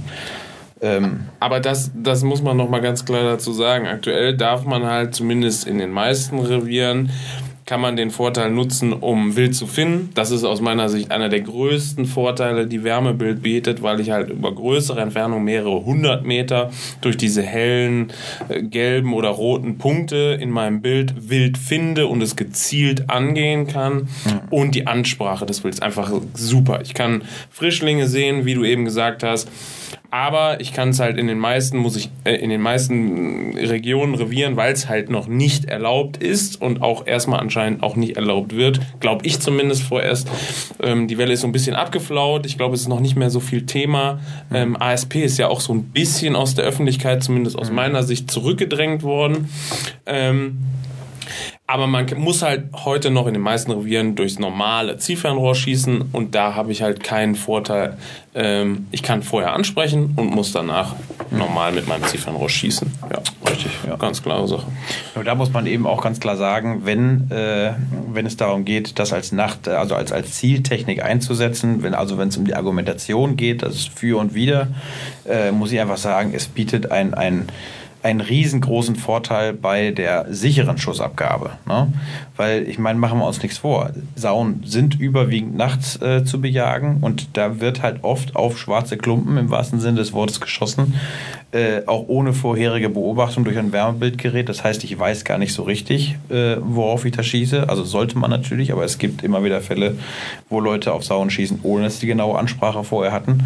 [0.81, 3.87] Ähm, Aber das, das muss man noch mal ganz klar dazu sagen.
[3.87, 7.09] Aktuell darf man halt zumindest in den meisten Revieren
[7.67, 10.09] kann man den Vorteil nutzen, um Wild zu finden.
[10.15, 14.29] Das ist aus meiner Sicht einer der größten Vorteile, die Wärmebild bietet, weil ich halt
[14.29, 18.13] über größere Entfernungen, mehrere hundert Meter, durch diese hellen
[18.47, 23.95] äh, gelben oder roten Punkte in meinem Bild Wild finde und es gezielt angehen kann.
[23.95, 24.07] Mhm.
[24.49, 26.79] Und die Ansprache des Wilds einfach super.
[26.83, 29.49] Ich kann Frischlinge sehen, wie du eben gesagt hast
[30.09, 34.15] aber ich kann es halt in den meisten, muss ich, äh, in den meisten Regionen,
[34.15, 38.55] Revieren, weil es halt noch nicht erlaubt ist und auch erstmal anscheinend auch nicht erlaubt
[38.55, 40.29] wird, glaube ich zumindest vorerst.
[40.81, 42.45] Ähm, die Welle ist so ein bisschen abgeflaut.
[42.45, 44.19] Ich glaube, es ist noch nicht mehr so viel Thema.
[44.53, 48.31] Ähm, ASP ist ja auch so ein bisschen aus der Öffentlichkeit, zumindest aus meiner Sicht,
[48.31, 49.49] zurückgedrängt worden.
[50.05, 50.59] Ähm,
[51.69, 56.33] Aber man muss halt heute noch in den meisten Revieren durchs normale Zielfernrohr schießen und
[56.33, 57.97] da habe ich halt keinen Vorteil.
[58.33, 60.95] Ähm, ich kann vorher ansprechen und muss danach
[61.29, 62.89] normal mit meinem Zielfernrohr schießen.
[63.11, 63.71] Ja, richtig.
[63.85, 63.97] Ja.
[63.97, 64.67] Ganz klare Sache.
[65.15, 67.73] Und da muss man eben auch ganz klar sagen, wenn, äh,
[68.13, 72.29] wenn es darum geht, das als Nacht, also als, als Zieltechnik einzusetzen, wenn, also wenn
[72.29, 74.69] es um die Argumentation geht, das ist für und wider,
[75.27, 77.49] äh, muss ich einfach sagen, es bietet ein, ein
[78.07, 81.51] einen riesengroßen Vorteil bei der sicheren Schussabgabe.
[81.67, 81.91] Ne?
[82.37, 83.89] Weil ich meine, machen wir uns nichts vor.
[84.15, 89.37] Sauen sind überwiegend nachts äh, zu bejagen und da wird halt oft auf schwarze Klumpen
[89.37, 90.93] im wahrsten Sinne des Wortes geschossen,
[91.51, 94.47] äh, auch ohne vorherige Beobachtung durch ein Wärmebildgerät.
[94.47, 97.67] Das heißt, ich weiß gar nicht so richtig, äh, worauf ich da schieße.
[97.67, 99.97] Also sollte man natürlich, aber es gibt immer wieder Fälle,
[100.49, 103.45] wo Leute auf Sauen schießen, ohne dass die genaue Ansprache vorher hatten.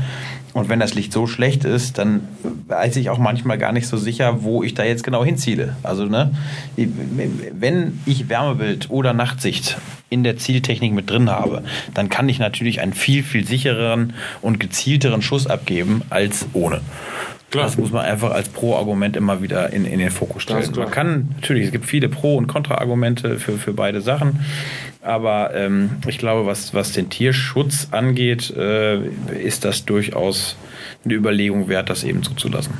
[0.54, 2.28] Und wenn das Licht so schlecht ist, dann
[2.68, 5.76] weiß ich auch manchmal gar nicht so sicher, wo ich da jetzt genau hinziele.
[5.84, 6.32] Also, ne,
[6.76, 9.78] wenn ich Wärmebild oder Nachtsicht
[10.10, 14.60] in der Zieltechnik mit drin habe, dann kann ich natürlich einen viel, viel sichereren und
[14.60, 16.82] gezielteren Schuss abgeben als ohne.
[17.52, 17.66] Klar.
[17.66, 20.72] Das muss man einfach als Pro-Argument immer wieder in, in den Fokus stellen.
[20.74, 24.46] Man kann, natürlich, es gibt viele Pro- und Kontra-Argumente für, für beide Sachen.
[25.02, 29.06] Aber ähm, ich glaube, was, was den Tierschutz angeht, äh,
[29.44, 30.56] ist das durchaus
[31.04, 32.74] eine Überlegung wert, das eben zuzulassen.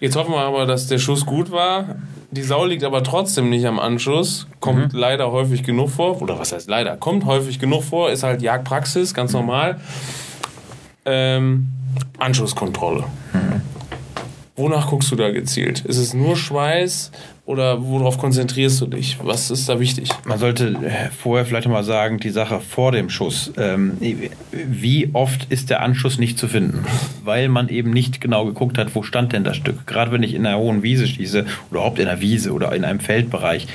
[0.00, 1.96] Jetzt hoffen wir aber, dass der Schuss gut war.
[2.32, 4.48] Die Sau liegt aber trotzdem nicht am Anschuss.
[4.58, 4.98] Kommt mhm.
[4.98, 6.20] leider häufig genug vor.
[6.20, 6.96] Oder was heißt leider?
[6.96, 8.10] Kommt häufig genug vor.
[8.10, 9.78] Ist halt Jagdpraxis, ganz normal.
[11.10, 11.68] Ähm,
[12.18, 13.04] Anschusskontrolle.
[13.32, 13.62] Mhm.
[14.60, 15.80] Wonach guckst du da gezielt?
[15.86, 17.12] Ist es nur Schweiß
[17.46, 19.16] oder worauf konzentrierst du dich?
[19.22, 20.10] Was ist da wichtig?
[20.24, 23.52] Man sollte äh, vorher vielleicht mal sagen, die Sache vor dem Schuss.
[23.56, 23.96] Ähm,
[24.52, 26.84] wie oft ist der Anschuss nicht zu finden?
[27.24, 29.86] Weil man eben nicht genau geguckt hat, wo stand denn das Stück.
[29.86, 32.84] Gerade wenn ich in einer hohen Wiese schieße oder überhaupt in einer Wiese oder in
[32.84, 33.66] einem Feldbereich,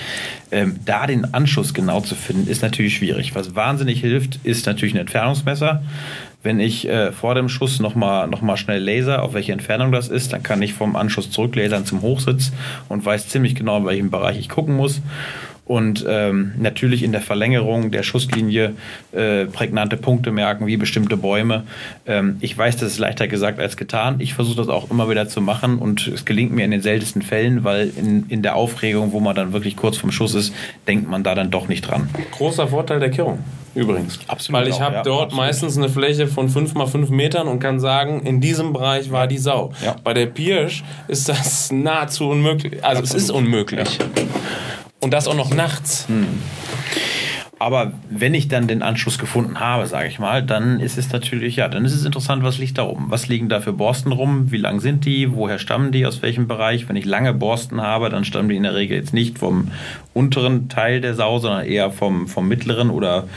[0.51, 3.33] ähm, da den Anschuss genau zu finden, ist natürlich schwierig.
[3.33, 5.81] Was wahnsinnig hilft, ist natürlich ein Entfernungsmesser.
[6.45, 10.09] Wenn ich äh, vor dem Schuss nochmal noch mal schnell laser, auf welche Entfernung das
[10.09, 12.51] ist, dann kann ich vom Anschuss zurücklasern zum Hochsitz
[12.87, 15.01] und weiß ziemlich genau, in welchem Bereich ich gucken muss.
[15.65, 18.73] Und ähm, natürlich in der Verlängerung der Schusslinie
[19.11, 21.63] äh, prägnante Punkte merken, wie bestimmte Bäume.
[22.05, 24.17] Ähm, ich weiß, das ist leichter gesagt als getan.
[24.19, 27.23] Ich versuche das auch immer wieder zu machen und es gelingt mir in den seltensten
[27.23, 30.53] Fällen, weil in, in der Aufregung, wo man dann wirklich kurz vom Schuss ist,
[30.87, 32.09] denkt man da dann doch nicht dran.
[32.31, 33.39] Großer Vorteil der Kehrung
[33.75, 34.19] übrigens.
[34.27, 34.61] Absolut.
[34.61, 35.45] Weil ich habe ja, dort absolut.
[35.45, 39.27] meistens eine Fläche von 5 mal 5 Metern und kann sagen, in diesem Bereich war
[39.27, 39.71] die Sau.
[39.83, 39.95] Ja.
[40.03, 42.83] Bei der Pirsch ist das nahezu unmöglich.
[42.83, 43.17] Also absolut.
[43.17, 43.99] es ist unmöglich.
[43.99, 44.05] Ja.
[45.05, 46.05] Und das auch noch nachts.
[46.07, 46.41] Hm.
[47.57, 51.55] Aber wenn ich dann den Anschluss gefunden habe, sage ich mal, dann ist es natürlich,
[51.55, 53.05] ja, dann ist es interessant, was liegt da rum?
[53.09, 54.51] Was liegen da für Borsten rum?
[54.51, 55.33] Wie lang sind die?
[55.33, 56.05] Woher stammen die?
[56.05, 56.89] Aus welchem Bereich?
[56.89, 59.71] Wenn ich lange Borsten habe, dann stammen die in der Regel jetzt nicht vom
[60.13, 63.27] unteren Teil der Sau, sondern eher vom, vom mittleren oder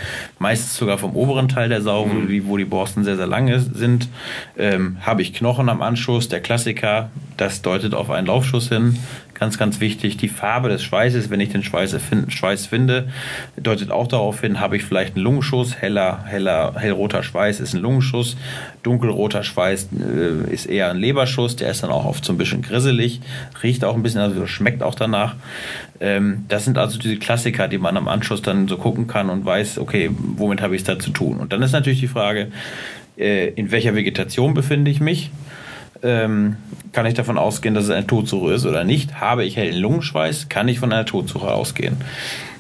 [0.40, 2.10] meistens sogar vom oberen Teil der Sau, mhm.
[2.10, 4.08] wo, die, wo die Borsten sehr, sehr lang sind.
[4.56, 6.28] Ähm, habe ich Knochen am Anschluss?
[6.28, 8.98] Der Klassiker, das deutet auf einen Laufschuss hin.
[9.34, 13.08] Ganz, ganz wichtig, die Farbe des Schweißes, wenn ich den Schweiß, Schweiß finde,
[13.56, 17.80] deutet auch darauf hin, habe ich vielleicht einen Lungenschuss, heller, heller, hellroter Schweiß ist ein
[17.80, 18.36] Lungenschuss,
[18.82, 22.62] dunkelroter Schweiß äh, ist eher ein Leberschuss, der ist dann auch oft so ein bisschen
[22.62, 23.20] grisselig,
[23.62, 25.36] riecht auch ein bisschen, also schmeckt auch danach.
[26.00, 29.44] Ähm, das sind also diese Klassiker, die man am Anschluss dann so gucken kann und
[29.44, 31.38] weiß, okay, womit habe ich es da zu tun?
[31.38, 32.52] Und dann ist natürlich die Frage,
[33.16, 35.30] äh, in welcher Vegetation befinde ich mich?
[36.02, 36.56] ähm,
[36.92, 39.20] kann ich davon ausgehen, dass es eine Todsuche ist oder nicht.
[39.20, 41.96] Habe ich hellen Lungenschweiß, kann ich von einer Todsuche ausgehen.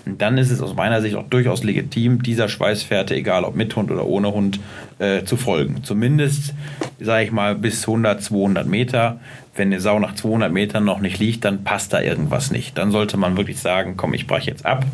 [0.08, 3.76] Und dann ist es aus meiner Sicht auch durchaus legitim, dieser Schweißfährte, egal ob mit
[3.76, 4.58] Hund oder ohne Hund,
[4.98, 5.84] äh, zu folgen.
[5.84, 6.54] Zumindest,
[6.98, 9.20] sage ich mal, bis 100, 200 Meter
[9.58, 12.78] wenn eine Sau nach 200 Metern noch nicht liegt, dann passt da irgendwas nicht.
[12.78, 14.86] Dann sollte man wirklich sagen, komm, ich breche jetzt ab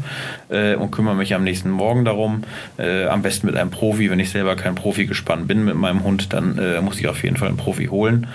[0.48, 2.44] äh, und kümmere mich am nächsten Morgen darum.
[2.79, 4.11] Äh, am besten mit einem Profi.
[4.11, 7.22] Wenn ich selber kein Profi gespannt bin mit meinem Hund, dann äh, muss ich auf
[7.22, 8.27] jeden Fall einen Profi holen.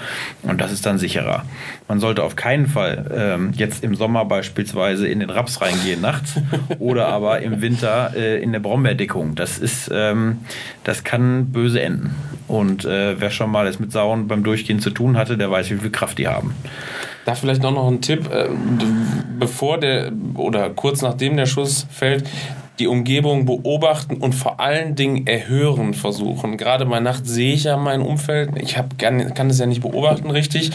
[0.44, 1.46] Und das ist dann sicherer.
[1.90, 6.36] Man sollte auf keinen Fall ähm, jetzt im Sommer beispielsweise in den Raps reingehen nachts
[6.80, 9.34] oder aber im Winter äh, in eine Brombeerdickung.
[9.34, 10.38] Das ist, ähm,
[10.84, 12.14] das kann böse enden.
[12.48, 15.72] Und äh, wer schon mal es mit Sauen beim Durchgehen zu tun hatte, der weiß,
[15.72, 16.54] wie viel Kraft die haben.
[17.26, 18.50] Da vielleicht auch noch ein Tipp, äh,
[19.40, 22.30] bevor der oder kurz nachdem der Schuss fällt,
[22.80, 26.58] die Umgebung beobachten und vor allen Dingen erhören versuchen.
[26.58, 28.52] Gerade bei Nacht sehe ich ja mein Umfeld.
[28.62, 30.72] Ich hab, kann, kann es ja nicht beobachten richtig.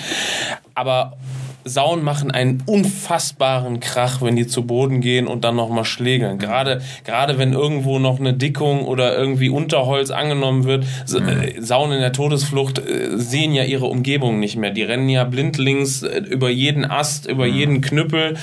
[0.75, 1.17] Aber
[1.65, 6.39] Sauen machen einen unfassbaren Krach, wenn die zu Boden gehen und dann nochmal schlägeln.
[6.39, 10.85] Gerade, gerade wenn irgendwo noch eine Dickung oder irgendwie Unterholz angenommen wird.
[11.11, 11.63] Mhm.
[11.63, 14.71] Sauen in der Todesflucht äh, sehen ja ihre Umgebung nicht mehr.
[14.71, 17.55] Die rennen ja blindlings äh, über jeden Ast, über mhm.
[17.55, 18.37] jeden Knüppel,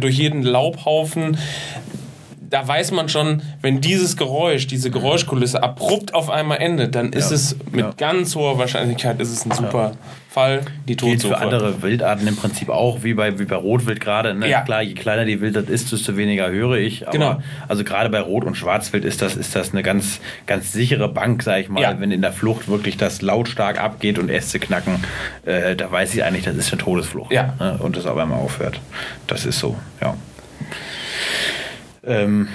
[0.00, 1.36] durch jeden Laubhaufen
[2.50, 7.30] da weiß man schon, wenn dieses Geräusch, diese Geräuschkulisse abrupt auf einmal endet, dann ist
[7.30, 7.36] ja.
[7.36, 7.92] es mit ja.
[7.96, 9.92] ganz hoher Wahrscheinlichkeit ist es ein super.
[10.38, 11.34] Fall, die Todsuche.
[11.34, 14.34] für andere Wildarten im Prinzip auch, wie bei, wie bei Rotwild gerade.
[14.34, 14.48] Ne?
[14.48, 14.60] Ja.
[14.60, 17.08] Klar, je kleiner die Wildart ist, desto weniger höre ich.
[17.08, 17.42] Aber genau.
[17.66, 21.42] Also gerade bei Rot- und Schwarzwild ist das, ist das eine ganz, ganz sichere Bank,
[21.42, 21.98] sag ich mal.
[21.98, 25.02] Wenn in der Flucht wirklich das lautstark abgeht und Äste knacken,
[25.44, 27.32] äh, da weiß ich eigentlich, das ist eine Todesflucht.
[27.32, 27.54] Ja.
[27.58, 27.78] Ne?
[27.80, 28.80] Und das aber immer aufhört.
[29.26, 30.14] Das ist so, ja.
[32.04, 32.48] Ähm,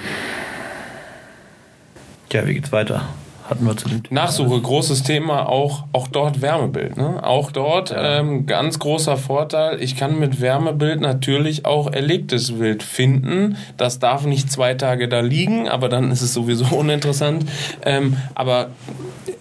[2.31, 3.09] ja, wie geht's weiter?
[3.49, 4.21] Hatten wir zu dem Thema.
[4.21, 6.95] Nachsuche, großes Thema, auch, auch dort Wärmebild.
[6.95, 7.21] Ne?
[7.23, 8.19] Auch dort ja.
[8.19, 9.81] ähm, ganz großer Vorteil.
[9.81, 13.57] Ich kann mit Wärmebild natürlich auch erlegtes Wild finden.
[13.75, 17.45] Das darf nicht zwei Tage da liegen, aber dann ist es sowieso uninteressant.
[17.85, 18.69] Ähm, aber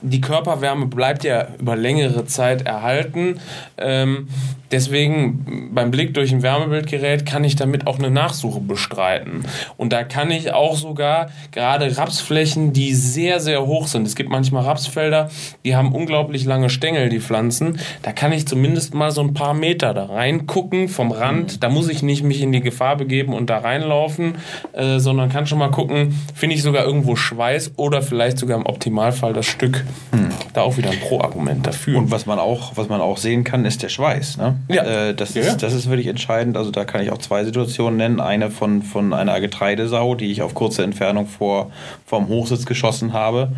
[0.02, 3.38] die Körperwärme bleibt ja über längere Zeit erhalten.
[3.78, 4.28] Ähm,
[4.72, 9.44] deswegen beim Blick durch ein Wärmebildgerät kann ich damit auch eine Nachsuche bestreiten.
[9.76, 14.06] Und da kann ich auch sogar gerade Rapsflächen, die sehr, sehr hoch sind.
[14.06, 15.30] Es gibt manchmal Rapsfelder,
[15.64, 17.78] die haben unglaublich lange Stängel, die Pflanzen.
[18.02, 21.62] Da kann ich zumindest mal so ein paar Meter da reingucken vom Rand.
[21.62, 24.36] Da muss ich nicht mich in die Gefahr begeben und da reinlaufen,
[24.72, 28.66] äh, sondern kann schon mal gucken, finde ich sogar irgendwo Schweiß oder vielleicht sogar im
[28.66, 29.84] Optimalfall das Stück.
[30.12, 30.30] Hm.
[30.54, 31.98] Da auch wieder ein Pro-Argument dafür.
[31.98, 34.38] Und was man auch, was man auch sehen kann, ist der Schweiß.
[34.38, 34.56] Ne?
[34.68, 34.82] Ja.
[34.82, 35.42] Äh, das, ja.
[35.42, 36.56] Ist, das ist wirklich entscheidend.
[36.56, 38.20] Also da kann ich auch zwei Situationen nennen.
[38.20, 41.70] Eine von, von einer Getreidesau, die ich auf kurze Entfernung vor,
[42.06, 43.52] vom Hochsitz geschossen habe,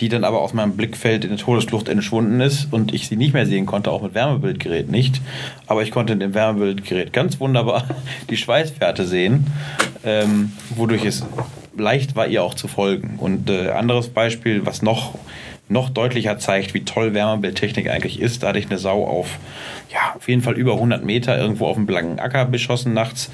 [0.00, 3.34] die dann aber aus meinem Blickfeld in der Todesflucht entschwunden ist und ich sie nicht
[3.34, 5.20] mehr sehen konnte, auch mit Wärmebildgerät nicht.
[5.66, 7.84] Aber ich konnte in dem Wärmebildgerät ganz wunderbar
[8.30, 9.46] die Schweißfährte sehen,
[10.04, 11.24] ähm, wodurch es
[11.76, 13.18] leicht war, ihr auch zu folgen.
[13.18, 15.14] Und äh, anderes Beispiel, was noch
[15.68, 18.42] noch deutlicher zeigt, wie toll Wärmebildtechnik eigentlich ist.
[18.42, 19.38] Da hatte ich eine Sau auf,
[19.92, 23.30] ja, auf jeden Fall über 100 Meter irgendwo auf dem blanken Acker beschossen nachts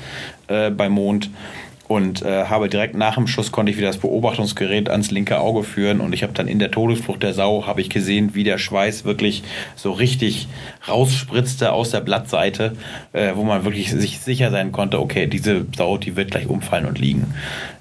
[0.49, 1.31] äh, bei Mond
[1.87, 5.64] und äh, habe direkt nach dem Schuss konnte ich wieder das Beobachtungsgerät ans linke Auge
[5.64, 8.59] führen und ich habe dann in der Todesflucht der Sau habe ich gesehen, wie der
[8.59, 9.42] Schweiß wirklich
[9.77, 10.49] so richtig
[10.88, 12.73] rausspritzte aus der Blattseite,
[13.12, 16.87] äh, wo man wirklich sich sicher sein konnte, okay, diese Sau, die wird gleich umfallen
[16.87, 17.35] und liegen.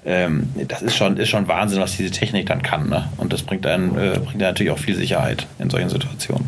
[0.04, 2.90] Ähm, das ist schon, ist schon Wahnsinn, was diese Technik dann kann.
[2.90, 3.08] Ne?
[3.16, 6.46] Und das bringt einen, äh, bringt natürlich auch viel Sicherheit in solchen Situationen.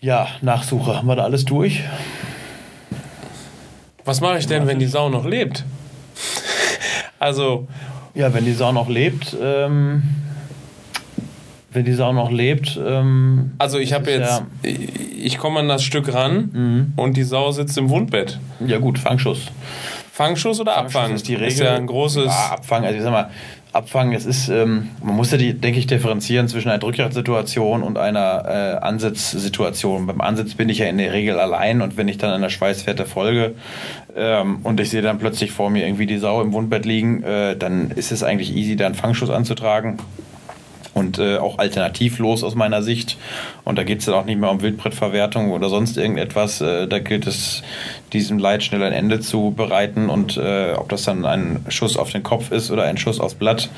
[0.00, 1.82] Ja, Nachsuche, haben wir da alles durch?
[4.04, 5.64] Was mache ich denn, wenn die Sau noch lebt?
[7.18, 7.66] also.
[8.14, 10.04] Ja, wenn die Sau noch lebt, ähm,
[11.72, 12.78] wenn die Sau noch lebt.
[12.84, 14.70] Ähm, also ich habe jetzt, ja
[15.24, 16.92] ich komme an das Stück ran mhm.
[16.96, 18.38] und die Sau sitzt im Wundbett.
[18.66, 19.50] Ja gut, Fangschuss.
[20.14, 21.14] Fangschuss oder Fangschuss Abfang?
[21.16, 21.48] Ist die Regel.
[21.48, 22.26] Ist ja ein großes.
[22.26, 22.84] Ja, Abfang.
[22.84, 23.30] Also ich sag mal,
[23.72, 27.98] Abfang, es ist, ähm, man muss ja, die, denke ich, differenzieren zwischen einer Drückjagdsituation und
[27.98, 30.06] einer äh, Ansitzsituation.
[30.06, 32.50] Beim Ansitz bin ich ja in der Regel allein und wenn ich dann an der
[32.50, 33.56] Schweißfährte folge
[34.14, 37.56] ähm, und ich sehe dann plötzlich vor mir irgendwie die Sau im Wundbett liegen, äh,
[37.56, 39.98] dann ist es eigentlich easy, da einen Fangschuss anzutragen
[40.94, 43.18] und äh, auch alternativlos aus meiner Sicht.
[43.64, 46.60] Und da geht es dann auch nicht mehr um Wildbrettverwertung oder sonst irgendetwas.
[46.60, 47.62] Äh, da gilt es,
[48.12, 52.10] diesem Leid schnell ein Ende zu bereiten und äh, ob das dann ein Schuss auf
[52.10, 53.68] den Kopf ist oder ein Schuss aufs Blatt,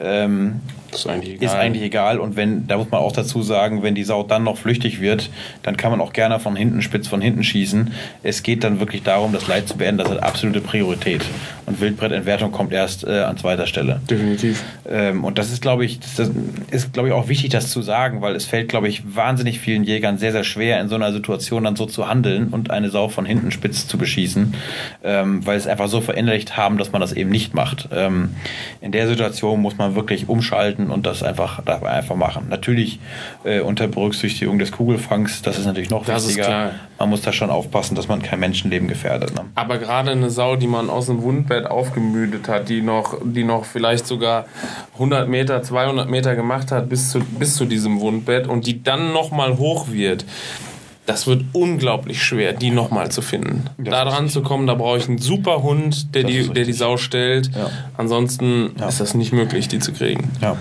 [0.00, 0.60] ähm,
[0.92, 1.46] ist eigentlich, egal.
[1.46, 2.18] ist eigentlich egal.
[2.18, 5.30] Und wenn, da muss man auch dazu sagen, wenn die Sau dann noch flüchtig wird,
[5.62, 7.92] dann kann man auch gerne von hinten spitz von hinten schießen.
[8.22, 9.98] Es geht dann wirklich darum, das Leid zu beenden.
[9.98, 11.22] Das hat absolute Priorität.
[11.66, 14.00] Und Wildbrettentwertung kommt erst äh, an zweiter Stelle.
[14.10, 14.62] Definitiv.
[14.88, 16.30] Ähm, und das ist, glaube ich, das
[16.70, 19.84] ist, glaube ich, auch wichtig, das zu sagen, weil es fällt, glaube ich, wahnsinnig vielen
[19.84, 23.08] Jägern sehr, sehr schwer, in so einer Situation dann so zu handeln und eine Sau
[23.08, 24.54] von hinten spitz zu beschießen,
[25.04, 27.88] ähm, weil es einfach so verinnerlicht haben, dass man das eben nicht macht.
[27.92, 28.34] Ähm,
[28.80, 32.46] in der Situation muss man wirklich umschalten halten und das einfach, einfach machen.
[32.48, 32.98] Natürlich
[33.44, 36.72] äh, unter Berücksichtigung des Kugelfangs, das ist natürlich noch das wichtiger.
[36.98, 39.34] Man muss da schon aufpassen, dass man kein Menschenleben gefährdet.
[39.34, 39.46] Ne?
[39.54, 43.64] Aber gerade eine Sau, die man aus dem Wundbett aufgemüdet hat, die noch, die noch
[43.64, 44.46] vielleicht sogar
[44.94, 49.12] 100 Meter, 200 Meter gemacht hat bis zu, bis zu diesem Wundbett und die dann
[49.12, 50.24] nochmal hoch wird,
[51.10, 53.64] das wird unglaublich schwer, die nochmal zu finden.
[53.78, 56.98] da dran zu kommen, da brauche ich einen super Hund, der, die, der die Sau
[56.98, 57.50] stellt.
[57.54, 57.68] Ja.
[57.96, 58.88] Ansonsten ja.
[58.88, 60.30] ist das nicht möglich, die zu kriegen.
[60.40, 60.56] Ja.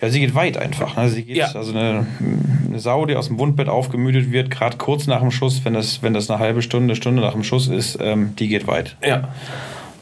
[0.00, 0.96] Ja, sie geht weit einfach.
[0.96, 1.08] Ne?
[1.10, 1.46] Sie geht, ja.
[1.54, 2.06] also eine,
[2.66, 6.02] eine, Sau, die aus dem Wundbett aufgemüdet wird, gerade kurz nach dem Schuss, wenn das,
[6.02, 8.96] wenn das eine halbe Stunde, Stunde nach dem Schuss ist, ähm, die geht weit.
[9.06, 9.28] Ja.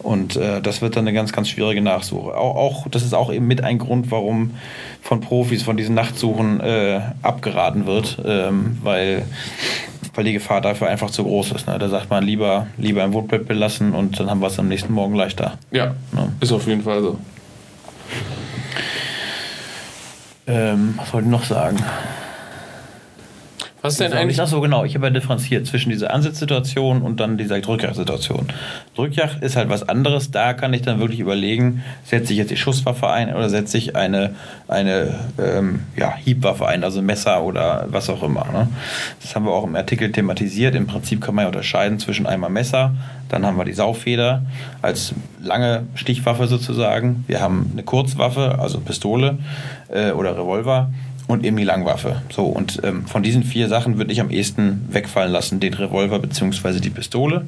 [0.03, 2.37] Und äh, das wird dann eine ganz, ganz schwierige Nachsuche.
[2.37, 4.55] Auch, auch, das ist auch eben mit ein Grund, warum
[5.01, 9.25] von Profis von diesen Nachtsuchen äh, abgeraten wird, ähm, weil,
[10.15, 11.67] weil die Gefahr dafür einfach zu groß ist.
[11.67, 11.79] Ne?
[11.79, 14.93] Da sagt man lieber, lieber im Woodbett belassen und dann haben wir es am nächsten
[14.93, 15.59] Morgen leichter.
[15.71, 16.33] Ja, ne?
[16.41, 17.19] ist auf jeden Fall so.
[20.47, 21.77] Ähm, was wollte ich noch sagen?
[23.83, 24.40] Was ist denn eigentlich?
[24.40, 24.85] Ach so, genau.
[24.85, 28.47] Ich habe ja differenziert zwischen dieser Ansitzsituation und dann dieser Drückjagdsituation.
[28.95, 30.31] Drückjagd ist halt was anderes.
[30.31, 33.97] Da kann ich dann wirklich überlegen, setze ich jetzt die Schusswaffe ein oder setze ich
[33.97, 34.37] eine,
[34.68, 38.47] eine ähm, ja, Hiebwaffe ein, also Messer oder was auch immer.
[38.53, 38.68] Ne?
[39.21, 40.77] Das haben wir auch im Artikel thematisiert.
[40.77, 42.95] Im Prinzip kann man ja unterscheiden zwischen einmal Messer,
[43.29, 44.42] dann haben wir die Saufeder
[44.83, 47.25] als lange Stichwaffe sozusagen.
[47.27, 49.38] Wir haben eine Kurzwaffe, also Pistole
[49.88, 50.90] äh, oder Revolver
[51.27, 52.23] und eben die Langwaffe.
[52.31, 56.19] So, und ähm, von diesen vier Sachen würde ich am ehesten wegfallen lassen, den Revolver
[56.19, 56.81] bzw.
[56.81, 57.47] die Pistole.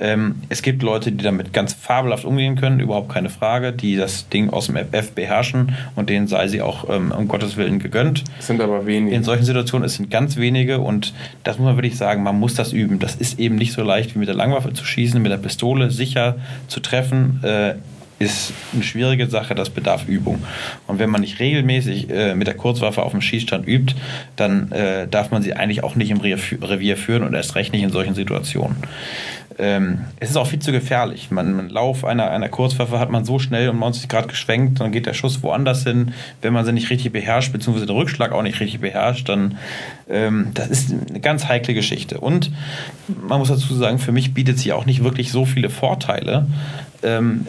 [0.00, 4.28] Ähm, es gibt Leute, die damit ganz fabelhaft umgehen können, überhaupt keine Frage, die das
[4.28, 8.24] Ding aus dem FF beherrschen und denen sei sie auch ähm, um Gottes Willen gegönnt.
[8.38, 9.14] Es sind aber wenige.
[9.14, 12.54] In solchen Situationen es sind ganz wenige und das muss man wirklich sagen, man muss
[12.54, 12.98] das üben.
[12.98, 15.90] Das ist eben nicht so leicht wie mit der Langwaffe zu schießen, mit der Pistole
[15.90, 17.40] sicher zu treffen.
[17.44, 17.74] Äh,
[18.22, 20.42] ist eine schwierige Sache, das bedarf Übung.
[20.86, 23.94] Und wenn man nicht regelmäßig äh, mit der Kurzwaffe auf dem Schießstand übt,
[24.36, 27.82] dann äh, darf man sie eigentlich auch nicht im Revier führen und erst recht nicht
[27.82, 28.76] in solchen Situationen.
[29.58, 31.30] Ähm, es ist auch viel zu gefährlich.
[31.30, 34.92] Man, man Lauf einer, einer Kurzwaffe hat man so schnell um 90 Grad geschwenkt, dann
[34.92, 36.12] geht der Schuss woanders hin.
[36.40, 39.58] Wenn man sie nicht richtig beherrscht, beziehungsweise den Rückschlag auch nicht richtig beherrscht, dann
[40.54, 42.20] das ist eine ganz heikle Geschichte.
[42.20, 42.50] Und
[43.26, 46.46] man muss dazu sagen, für mich bietet sie auch nicht wirklich so viele Vorteile,
[47.02, 47.46] ähm,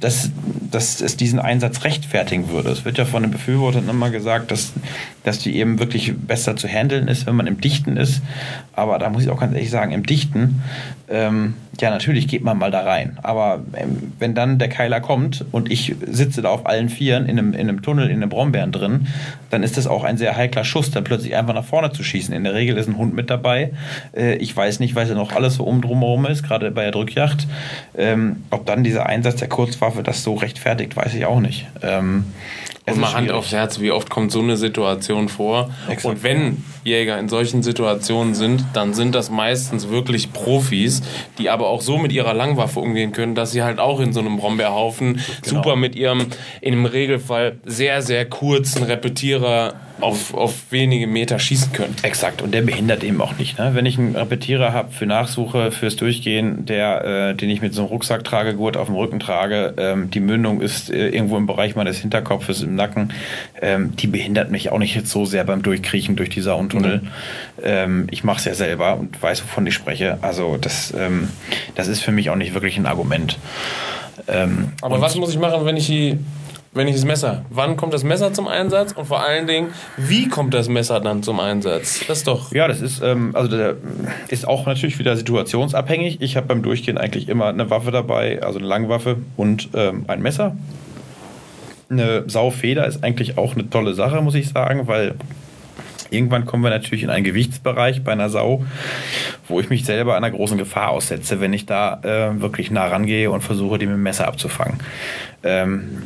[0.00, 0.30] dass,
[0.70, 2.70] dass es diesen Einsatz rechtfertigen würde.
[2.70, 4.72] Es wird ja von den Befürwortern immer gesagt, dass,
[5.24, 8.22] dass die eben wirklich besser zu handeln ist, wenn man im Dichten ist.
[8.72, 10.62] Aber da muss ich auch ganz ehrlich sagen, im Dichten,
[11.08, 13.18] ähm, ja, natürlich geht man mal da rein.
[13.22, 17.38] Aber ähm, wenn dann der Keiler kommt und ich sitze da auf allen Vieren in
[17.38, 19.08] einem, in einem Tunnel, in einem Brombeeren drin,
[19.50, 22.34] dann ist das auch ein sehr heikler Schuss, dann plötzlich einfach nach vorne zu schießen.
[22.34, 23.72] In der Regel ist ein Hund mit dabei.
[24.16, 26.92] Äh, ich weiß nicht, weil ja noch alles so um drumherum ist, gerade bei der
[26.92, 27.46] Drückjacht.
[27.96, 31.66] Ähm, ob dann dieser Einsatz der Kurzwaffe das so rechtfertigt, weiß ich auch nicht.
[31.82, 32.24] Ähm,
[32.86, 35.70] und mal Hand aufs Herz, wie oft kommt so eine Situation vor?
[35.88, 36.04] Exakt.
[36.04, 41.02] Und wenn Jäger in solchen Situationen sind, dann sind das meistens wirklich Profis,
[41.38, 44.20] die aber auch so mit ihrer Langwaffe umgehen können, dass sie halt auch in so
[44.20, 45.22] einem Brombeerhaufen genau.
[45.42, 46.26] super mit ihrem,
[46.60, 51.94] im Regelfall sehr, sehr kurzen Repetierer auf, auf wenige Meter schießen können.
[52.02, 53.58] Exakt, und der behindert eben auch nicht.
[53.58, 53.70] Ne?
[53.74, 57.82] Wenn ich einen Repetierer habe für Nachsuche, fürs Durchgehen, der, äh, den ich mit so
[57.82, 61.46] einem Rucksack trage, Gurt auf dem Rücken trage, ähm, die Mündung ist äh, irgendwo im
[61.46, 63.12] Bereich meines Hinterkopfes im Nacken,
[63.60, 66.98] ähm, die behindert mich auch nicht jetzt so sehr beim Durchkriechen durch die Sauentunnel.
[66.98, 67.08] Mhm.
[67.62, 70.18] Ähm, ich mache es ja selber und weiß, wovon ich spreche.
[70.22, 71.28] Also das, ähm,
[71.74, 73.38] das ist für mich auch nicht wirklich ein Argument.
[74.28, 76.18] Ähm, Aber was muss ich machen, wenn ich die
[76.74, 77.44] wenn ich das Messer.
[77.50, 81.22] Wann kommt das Messer zum Einsatz und vor allen Dingen, wie kommt das Messer dann
[81.22, 82.00] zum Einsatz?
[82.06, 82.52] Das ist doch.
[82.52, 83.76] Ja, das ist, ähm, also der
[84.28, 86.20] ist auch natürlich wieder situationsabhängig.
[86.20, 90.20] Ich habe beim Durchgehen eigentlich immer eine Waffe dabei, also eine Langwaffe und ähm, ein
[90.20, 90.56] Messer.
[91.98, 95.14] Eine Saufeder ist eigentlich auch eine tolle Sache, muss ich sagen, weil
[96.14, 98.64] irgendwann kommen wir natürlich in einen Gewichtsbereich bei einer Sau,
[99.48, 103.30] wo ich mich selber einer großen Gefahr aussetze, wenn ich da äh, wirklich nah rangehe
[103.30, 104.78] und versuche, die mit dem Messer abzufangen.
[105.44, 106.02] Ähm,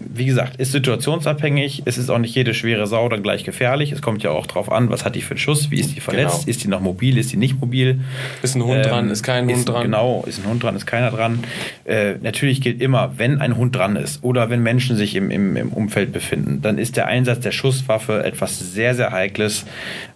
[0.00, 1.82] wie gesagt, ist situationsabhängig.
[1.84, 3.92] Es ist auch nicht jede schwere Sau dann gleich gefährlich.
[3.92, 6.00] Es kommt ja auch drauf an, was hat die für einen Schuss, wie ist die
[6.00, 6.50] verletzt, genau.
[6.50, 8.00] ist die noch mobil, ist die nicht mobil.
[8.42, 9.82] Ist ein Hund ähm, dran, ist kein Hund dran.
[9.84, 11.44] Genau, ist ein Hund dran, ist keiner dran.
[11.84, 15.56] Äh, natürlich gilt immer, wenn ein Hund dran ist oder wenn Menschen sich im, im,
[15.56, 19.66] im Umfeld befinden, dann ist der Einsatz der Schusswaffe etwas sehr, sehr Heikles,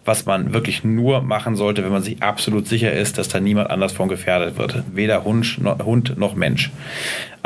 [0.04, 3.70] was man wirklich nur machen sollte, wenn man sich absolut sicher ist, dass da niemand
[3.70, 4.82] anders von gefährdet wird.
[4.94, 6.70] Weder Hund noch Mensch.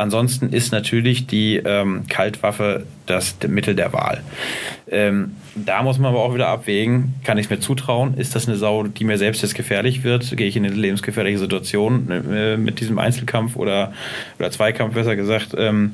[0.03, 4.21] Ansonsten ist natürlich die ähm, Kaltwaffe das Mittel der Wahl.
[4.91, 8.17] Ähm, da muss man aber auch wieder abwägen, kann ich es mir zutrauen?
[8.17, 10.35] Ist das eine Sau, die mir selbst jetzt gefährlich wird?
[10.35, 13.93] Gehe ich in eine lebensgefährliche Situation äh, mit diesem Einzelkampf oder,
[14.39, 15.55] oder Zweikampf, besser gesagt?
[15.57, 15.93] Ähm,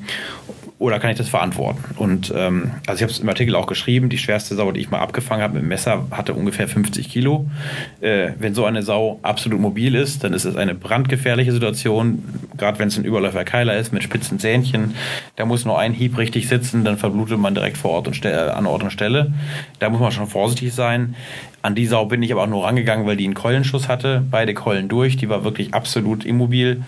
[0.80, 1.84] oder kann ich das verantworten?
[1.98, 4.90] Und ähm, also ich habe es im Artikel auch geschrieben, die schwerste Sau, die ich
[4.90, 7.50] mal abgefangen habe mit dem Messer, hatte ungefähr 50 Kilo.
[8.00, 12.24] Äh, wenn so eine Sau absolut mobil ist, dann ist es eine brandgefährliche Situation,
[12.58, 14.96] gerade wenn es ein Überläufer Keiler ist mit spitzen Zähnchen.
[15.36, 18.66] Da muss nur ein Hieb richtig sitzen, dann verblutet man direkt vor Ort und an
[18.66, 19.34] Ort und Stelle.
[19.80, 21.16] Da muss man schon vorsichtig sein.
[21.62, 24.24] An die Sau bin ich aber auch nur rangegangen, weil die einen Keulenschuss hatte.
[24.32, 25.18] Beide Keulen durch.
[25.18, 26.84] Die war wirklich absolut immobil.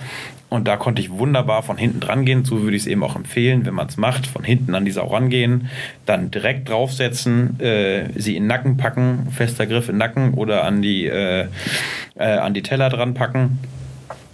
[0.49, 2.45] Und da konnte ich wunderbar von hinten dran gehen.
[2.45, 4.27] So würde ich es eben auch empfehlen, wenn man es macht.
[4.27, 5.69] Von hinten an die Sau rangehen,
[6.05, 10.63] dann direkt draufsetzen, äh, sie in den Nacken packen, fester Griff in den Nacken oder
[10.63, 11.47] an die, äh,
[12.15, 13.59] äh, an die Teller dran packen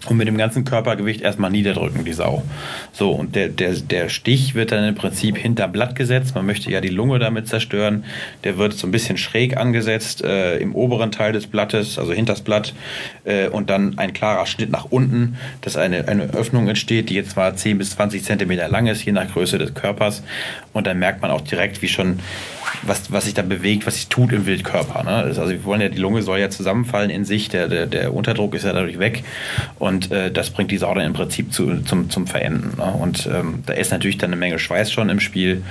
[0.10, 2.44] und mit dem ganzen Körpergewicht erstmal niederdrücken, die Sau.
[2.92, 6.36] So, und der, der, der Stich wird dann im Prinzip hinter Blatt gesetzt.
[6.36, 8.06] Man möchte ja die Lunge damit zerstören.
[8.44, 12.42] Der wird so ein bisschen schräg angesetzt äh, im oberen Teil des Blattes, also hinters
[12.42, 12.74] Blatt.
[13.26, 17.36] Äh, und dann ein klarer Schnitt nach unten, dass eine, eine Öffnung entsteht, die jetzt
[17.36, 20.24] mal 10 bis 20 Zentimeter lang ist, je nach Größe des Körpers.
[20.74, 22.20] Und dann merkt man auch direkt, wie schon
[22.84, 25.04] was, was sich da bewegt, was sich tut im Wildkörper.
[25.04, 25.12] Ne?
[25.12, 28.54] Also wir wollen ja, die Lunge soll ja zusammenfallen in sich, der, der, der Unterdruck
[28.56, 29.24] ist ja dadurch weg
[29.80, 32.78] und äh, das bringt die Sau dann im Prinzip zu, zum, zum Verenden.
[32.78, 32.92] Ne?
[32.92, 35.64] Und ähm, da ist natürlich dann eine Menge Schweiß schon im Spiel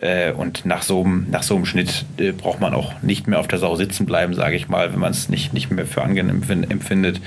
[0.00, 3.58] äh, und nach so einem, nach Schnitt äh, braucht man auch nicht mehr auf der
[3.58, 7.20] Sau sitzen bleiben, sage ich mal, wenn man es nicht, nicht mehr für angenehm empfindet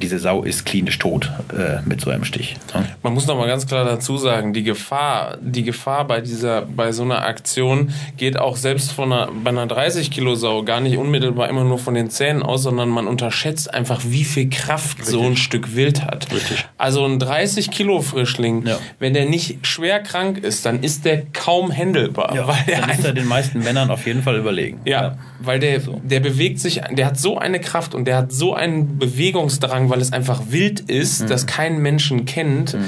[0.00, 2.56] diese Sau ist klinisch tot äh, mit so einem Stich.
[2.74, 2.84] Ne?
[3.02, 6.92] Man muss noch mal ganz klar dazu sagen, die Gefahr, die Gefahr bei dieser, bei
[6.92, 10.96] so einer Aktion geht auch selbst von einer, bei einer 30 Kilo Sau gar nicht
[10.96, 15.12] unmittelbar immer nur von den Zähnen aus, sondern man unterschätzt einfach, wie viel Kraft Richtig.
[15.14, 16.32] so ein Stück Wild hat.
[16.32, 16.66] Richtig.
[16.78, 18.78] Also ein 30 Kilo Frischling, ja.
[18.98, 22.34] wenn der nicht schwer krank ist, dann ist der kaum händelbar.
[22.34, 24.80] Ja, weil dann ist er den meisten Männern auf jeden Fall überlegen.
[24.84, 25.18] Ja, ja.
[25.40, 28.98] weil der, der bewegt sich, der hat so eine Kraft und der hat so einen
[28.98, 31.28] Bewegungsdrang, weil es einfach wild ist, mhm.
[31.28, 32.74] das keinen Menschen kennt.
[32.74, 32.84] Mhm.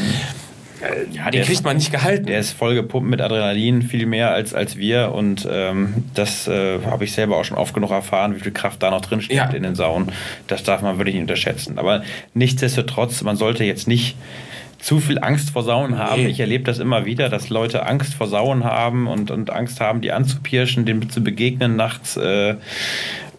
[0.83, 2.27] Äh, ja, den kriegt ist, man nicht gehalten.
[2.27, 5.13] Der ist voll gepumpt mit Adrenalin, viel mehr als, als wir.
[5.13, 8.83] Und ähm, das äh, habe ich selber auch schon oft genug erfahren, wie viel Kraft
[8.83, 9.51] da noch drin steht ja.
[9.51, 10.11] in den Sauen.
[10.49, 11.79] Das darf man wirklich nicht unterschätzen.
[11.79, 12.03] Aber
[12.35, 14.17] nichtsdestotrotz, man sollte jetzt nicht
[14.81, 16.25] zu viel Angst vor Sauen haben.
[16.25, 16.29] Nee.
[16.29, 20.01] Ich erlebe das immer wieder, dass Leute Angst vor Sauen haben und, und Angst haben,
[20.01, 22.17] die anzupirschen, denen zu begegnen nachts.
[22.17, 22.57] Äh,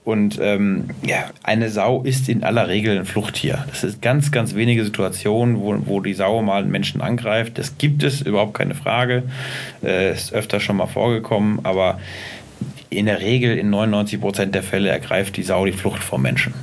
[0.04, 3.66] und ähm, ja, eine Sau ist in aller Regel ein Fluchttier.
[3.70, 7.58] Das ist ganz, ganz wenige Situationen, wo, wo die Sau mal einen Menschen angreift.
[7.58, 9.24] Das gibt es, überhaupt keine Frage.
[9.82, 12.00] Äh, ist öfter schon mal vorgekommen, aber
[12.90, 16.54] in der Regel in 99 Prozent der Fälle ergreift die Sau die Flucht vor Menschen.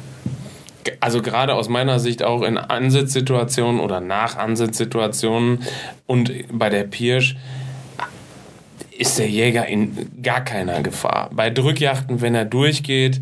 [1.01, 5.61] Also gerade aus meiner Sicht auch in Ansitzsituationen oder nach Ansitzsituationen
[6.07, 7.37] und bei der Pirsch
[9.01, 11.31] ist der Jäger in gar keiner Gefahr.
[11.33, 13.21] Bei Drückjachten, wenn er durchgeht,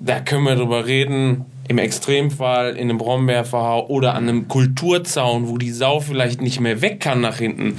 [0.00, 1.44] da können wir drüber reden.
[1.68, 6.82] Im Extremfall in einem Brombeerverhau oder an einem Kulturzaun, wo die Sau vielleicht nicht mehr
[6.82, 7.76] weg kann nach hinten,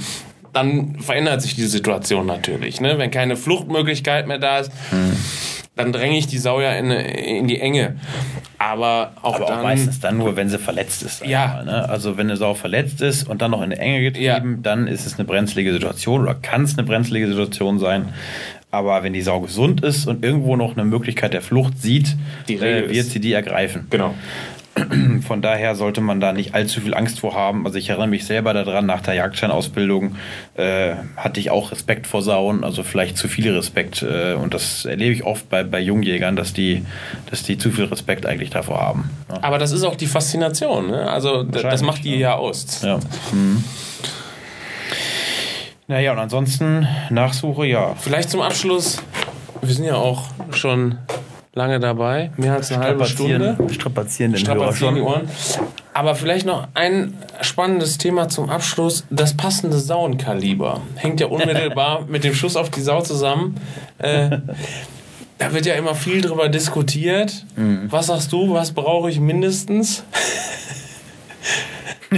[0.54, 2.80] dann verändert sich die Situation natürlich.
[2.80, 2.96] Ne?
[2.96, 5.12] Wenn keine Fluchtmöglichkeit mehr da ist, hm
[5.74, 7.96] dann dränge ich die Sau ja in, in die Enge.
[8.58, 11.24] Aber auch, Aber dann, auch meistens dann nur, wenn sie verletzt ist.
[11.24, 11.46] Ja.
[11.46, 11.88] Mal, ne?
[11.88, 14.40] Also wenn eine Sau verletzt ist und dann noch in die Enge getrieben, ja.
[14.62, 18.10] dann ist es eine brenzlige Situation oder kann es eine brenzlige Situation sein.
[18.70, 22.16] Aber wenn die Sau gesund ist und irgendwo noch eine Möglichkeit der Flucht sieht,
[22.48, 23.86] äh, wird sie die ergreifen.
[23.90, 24.14] Genau.
[25.26, 27.66] Von daher sollte man da nicht allzu viel Angst vor haben.
[27.66, 30.16] Also ich erinnere mich selber daran, nach der Jagdscheinausbildung
[30.54, 34.02] äh, hatte ich auch Respekt vor Sauen, also vielleicht zu viel Respekt.
[34.02, 36.84] Äh, und das erlebe ich oft bei, bei Jungjägern, dass die,
[37.30, 39.10] dass die zu viel Respekt eigentlich davor haben.
[39.28, 39.42] Ja.
[39.42, 40.88] Aber das ist auch die Faszination.
[40.88, 41.10] Ne?
[41.10, 42.82] Also das macht die ja aus.
[42.82, 42.98] Ja.
[43.32, 43.62] Mhm.
[45.88, 47.94] Naja, und ansonsten Nachsuche, ja.
[47.96, 49.02] Vielleicht zum Abschluss,
[49.60, 50.96] wir sind ja auch schon
[51.54, 53.56] lange dabei, mehr als eine halbe Stunde.
[53.70, 55.28] Strapazieren Strapazieren die Ohren.
[55.94, 60.80] Aber vielleicht noch ein spannendes Thema zum Abschluss: das passende Sauenkaliber.
[60.96, 63.56] Hängt ja unmittelbar mit dem Schuss auf die Sau zusammen.
[63.98, 64.38] Äh,
[65.38, 67.44] da wird ja immer viel drüber diskutiert.
[67.56, 67.86] Mhm.
[67.90, 70.04] Was sagst du, was brauche ich mindestens?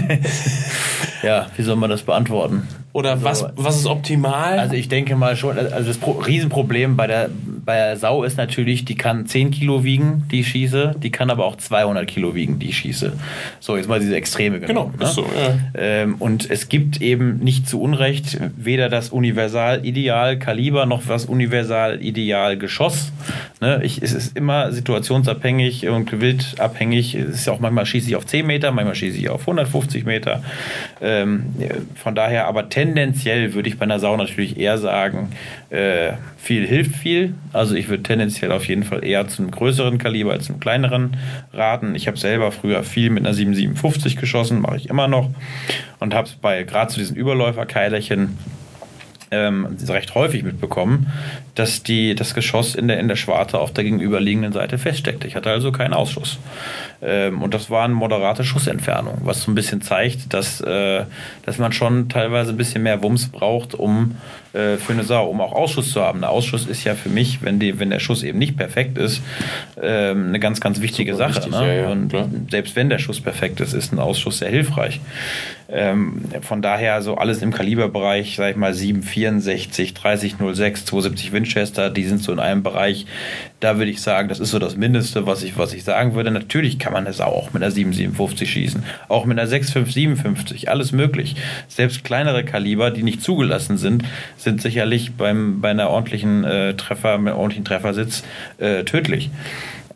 [1.22, 2.68] ja, wie soll man das beantworten?
[2.94, 3.24] Oder so.
[3.24, 4.60] was, was ist optimal?
[4.60, 7.28] Also ich denke mal schon, also das Pro Riesenproblem bei der,
[7.64, 11.28] bei der Sau ist natürlich, die kann 10 Kilo wiegen, die ich schieße, die kann
[11.28, 13.14] aber auch 200 Kilo wiegen, die ich schieße.
[13.58, 14.92] So, jetzt mal diese Extreme genommen.
[14.96, 15.12] Genau, ne?
[15.12, 15.58] so, ja.
[15.76, 23.10] ähm, und es gibt eben nicht zu Unrecht weder das Universal-Ideal-Kaliber noch das Universal-Ideal-Geschoss.
[23.60, 23.82] Ne?
[23.82, 27.16] es ist immer situationsabhängig und wildabhängig.
[27.16, 30.04] Es ist ja auch manchmal schieße ich auf 10 Meter, manchmal schieße ich auf 150
[30.04, 30.44] Meter.
[31.00, 31.46] Ähm,
[31.96, 35.30] von daher aber tendenziell tendenziell würde ich bei einer Sau natürlich eher sagen,
[35.70, 37.34] äh, viel hilft viel.
[37.52, 41.16] Also ich würde tendenziell auf jeden Fall eher zum größeren Kaliber als zum kleineren
[41.52, 41.94] raten.
[41.94, 45.30] Ich habe selber früher viel mit einer 757 geschossen, mache ich immer noch.
[45.98, 48.36] Und habe es bei gerade zu diesen Überläuferkeilerchen
[49.34, 51.12] ähm, recht häufig mitbekommen,
[51.54, 55.26] dass die, das Geschoss in der, in der Schwarte auf der gegenüberliegenden Seite feststeckte.
[55.26, 56.38] Ich hatte also keinen Ausschuss.
[57.02, 61.04] Ähm, und das war eine moderate Schussentfernung, was so ein bisschen zeigt, dass, äh,
[61.44, 64.16] dass man schon teilweise ein bisschen mehr Wumms braucht, um
[64.52, 66.20] äh, für eine Sau, um auch Ausschuss zu haben.
[66.20, 69.20] Ein Ausschuss ist ja für mich, wenn, die, wenn der Schuss eben nicht perfekt ist,
[69.80, 71.46] äh, eine ganz, ganz wichtige Super Sache.
[71.46, 71.66] Wichtig, ne?
[71.66, 72.28] ja, ja, und klar.
[72.50, 75.00] selbst wenn der Schuss perfekt ist, ist ein Ausschuss sehr hilfreich.
[75.68, 82.04] Ähm, von daher so alles im Kaliberbereich, sag ich mal 764, 3006, 270 Winchester, die
[82.04, 83.06] sind so in einem Bereich.
[83.60, 86.30] Da würde ich sagen, das ist so das Mindeste, was ich, was ich sagen würde.
[86.30, 91.36] Natürlich kann man es auch mit einer 757 schießen, auch mit einer 6557, alles möglich.
[91.68, 94.04] Selbst kleinere Kaliber, die nicht zugelassen sind,
[94.36, 98.22] sind sicherlich beim, bei einer ordentlichen äh, Treffer, mit ordentlichen Treffersitz
[98.58, 99.30] äh, tödlich.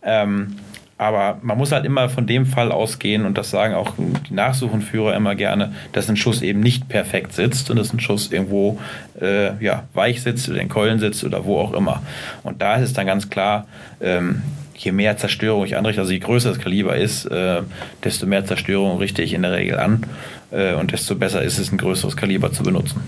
[0.03, 0.57] Ähm,
[0.99, 3.95] aber man muss halt immer von dem Fall ausgehen und das sagen auch
[4.29, 8.33] die Nachsuchenführer immer gerne, dass ein Schuss eben nicht perfekt sitzt und dass ein Schuss
[8.33, 8.81] irgendwo
[9.21, 12.03] äh, ja, weich sitzt oder in Keulen sitzt oder wo auch immer.
[12.43, 13.69] Und da ist es dann ganz klar,
[14.01, 14.43] ähm,
[14.75, 17.63] je mehr Zerstörung ich anrichte, also je größer das Kaliber ist, äh,
[18.03, 20.05] desto mehr Zerstörung richte ich in der Regel an
[20.51, 23.03] äh, und desto besser ist es, ein größeres Kaliber zu benutzen.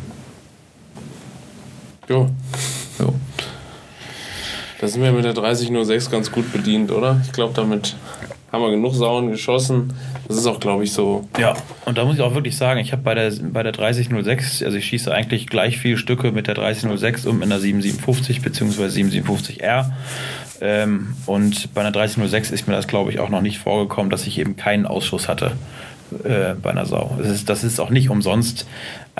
[2.08, 2.30] Jo.
[4.80, 7.20] Da sind wir mit der 3006 ganz gut bedient, oder?
[7.22, 7.96] Ich glaube, damit
[8.50, 9.92] haben wir genug Sauen geschossen.
[10.26, 11.28] Das ist auch, glaube ich, so.
[11.38, 11.54] Ja,
[11.84, 14.78] und da muss ich auch wirklich sagen, ich habe bei der, bei der 3006, also
[14.78, 18.86] ich schieße eigentlich gleich viele Stücke mit der 3006 und mit einer 757 bzw.
[18.86, 19.90] 757R.
[20.62, 24.26] Ähm, und bei einer 3006 ist mir das, glaube ich, auch noch nicht vorgekommen, dass
[24.26, 25.52] ich eben keinen Ausschuss hatte
[26.24, 27.16] äh, bei einer Sau.
[27.18, 28.66] Das ist, das ist auch nicht umsonst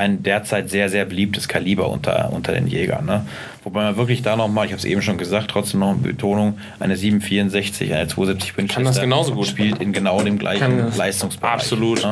[0.01, 3.05] ein derzeit sehr, sehr beliebtes Kaliber unter, unter den Jägern.
[3.05, 3.27] Ne?
[3.63, 6.59] Wobei man wirklich da nochmal, ich habe es eben schon gesagt, trotzdem noch eine Betonung,
[6.79, 11.53] eine 764, eine 270 Winchester Kann das genauso gut spielt in genau dem gleichen Leistungsbereich.
[11.53, 12.03] Absolut.
[12.03, 12.11] Ne?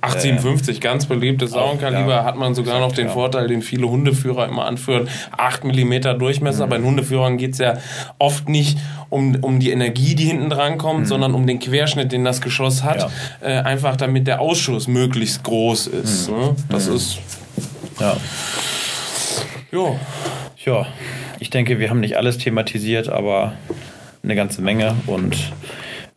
[0.00, 3.12] 857, äh, ganz beliebtes Sauenkaliber, ja, hat man sogar noch den ja.
[3.12, 6.66] Vorteil, den viele Hundeführer immer anführen, 8 mm Durchmesser.
[6.66, 6.70] Mhm.
[6.70, 7.74] Bei den Hundeführern geht es ja
[8.18, 11.06] oft nicht um, um die Energie, die hinten dran kommt, mhm.
[11.06, 13.08] sondern um den Querschnitt, den das Geschoss hat.
[13.42, 13.48] Ja.
[13.48, 16.30] Äh, einfach damit der Ausschuss möglichst groß ist.
[16.30, 16.36] Mhm.
[16.36, 16.56] Ne?
[16.68, 16.94] Das mhm.
[18.00, 18.16] Ja.
[19.72, 19.98] Jo.
[20.64, 20.86] Ja,
[21.38, 23.52] ich denke, wir haben nicht alles thematisiert, aber
[24.22, 24.96] eine ganze Menge.
[25.06, 25.52] Und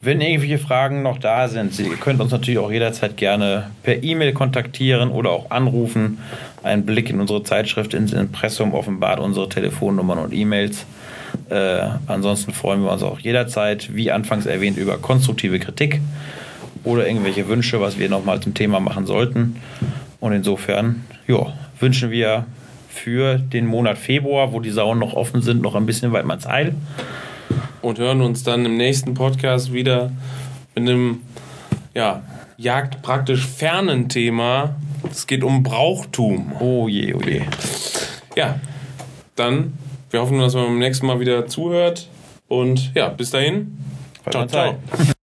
[0.01, 4.33] wenn irgendwelche Fragen noch da sind, ihr könnt uns natürlich auch jederzeit gerne per E-Mail
[4.33, 6.19] kontaktieren oder auch anrufen.
[6.63, 10.85] Ein Blick in unsere Zeitschrift ins Impressum offenbart unsere Telefonnummern und E-Mails.
[11.49, 16.01] Äh, ansonsten freuen wir uns auch jederzeit, wie anfangs erwähnt, über konstruktive Kritik
[16.83, 19.57] oder irgendwelche Wünsche, was wir nochmal zum Thema machen sollten.
[20.19, 22.45] Und insofern ja, wünschen wir
[22.89, 26.39] für den Monat Februar, wo die Sauen noch offen sind, noch ein bisschen weit mal
[26.45, 26.75] Heil.
[27.81, 30.11] Und hören uns dann im nächsten Podcast wieder
[30.75, 31.21] mit einem
[31.93, 32.23] ja,
[32.57, 34.75] Jagd praktisch fernen Thema.
[35.09, 36.51] Es geht um Brauchtum.
[36.59, 37.41] Oh je, oh je.
[38.35, 38.59] Ja,
[39.35, 39.77] dann,
[40.09, 42.09] wir hoffen, dass man beim nächsten Mal wieder zuhört.
[42.49, 43.77] Und ja, bis dahin.
[44.29, 44.75] Ciao, ciao.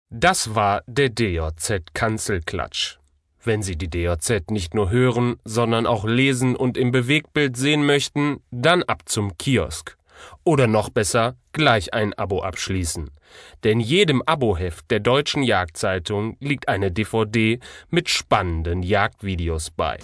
[0.10, 3.01] Das war der DJZ Kanzelklatsch.
[3.44, 8.42] Wenn Sie die DJZ nicht nur hören, sondern auch lesen und im Bewegtbild sehen möchten,
[8.52, 9.98] dann ab zum Kiosk.
[10.44, 13.10] Oder noch besser, gleich ein Abo abschließen.
[13.64, 19.98] Denn jedem Aboheft der Deutschen Jagdzeitung liegt eine DVD mit spannenden Jagdvideos bei.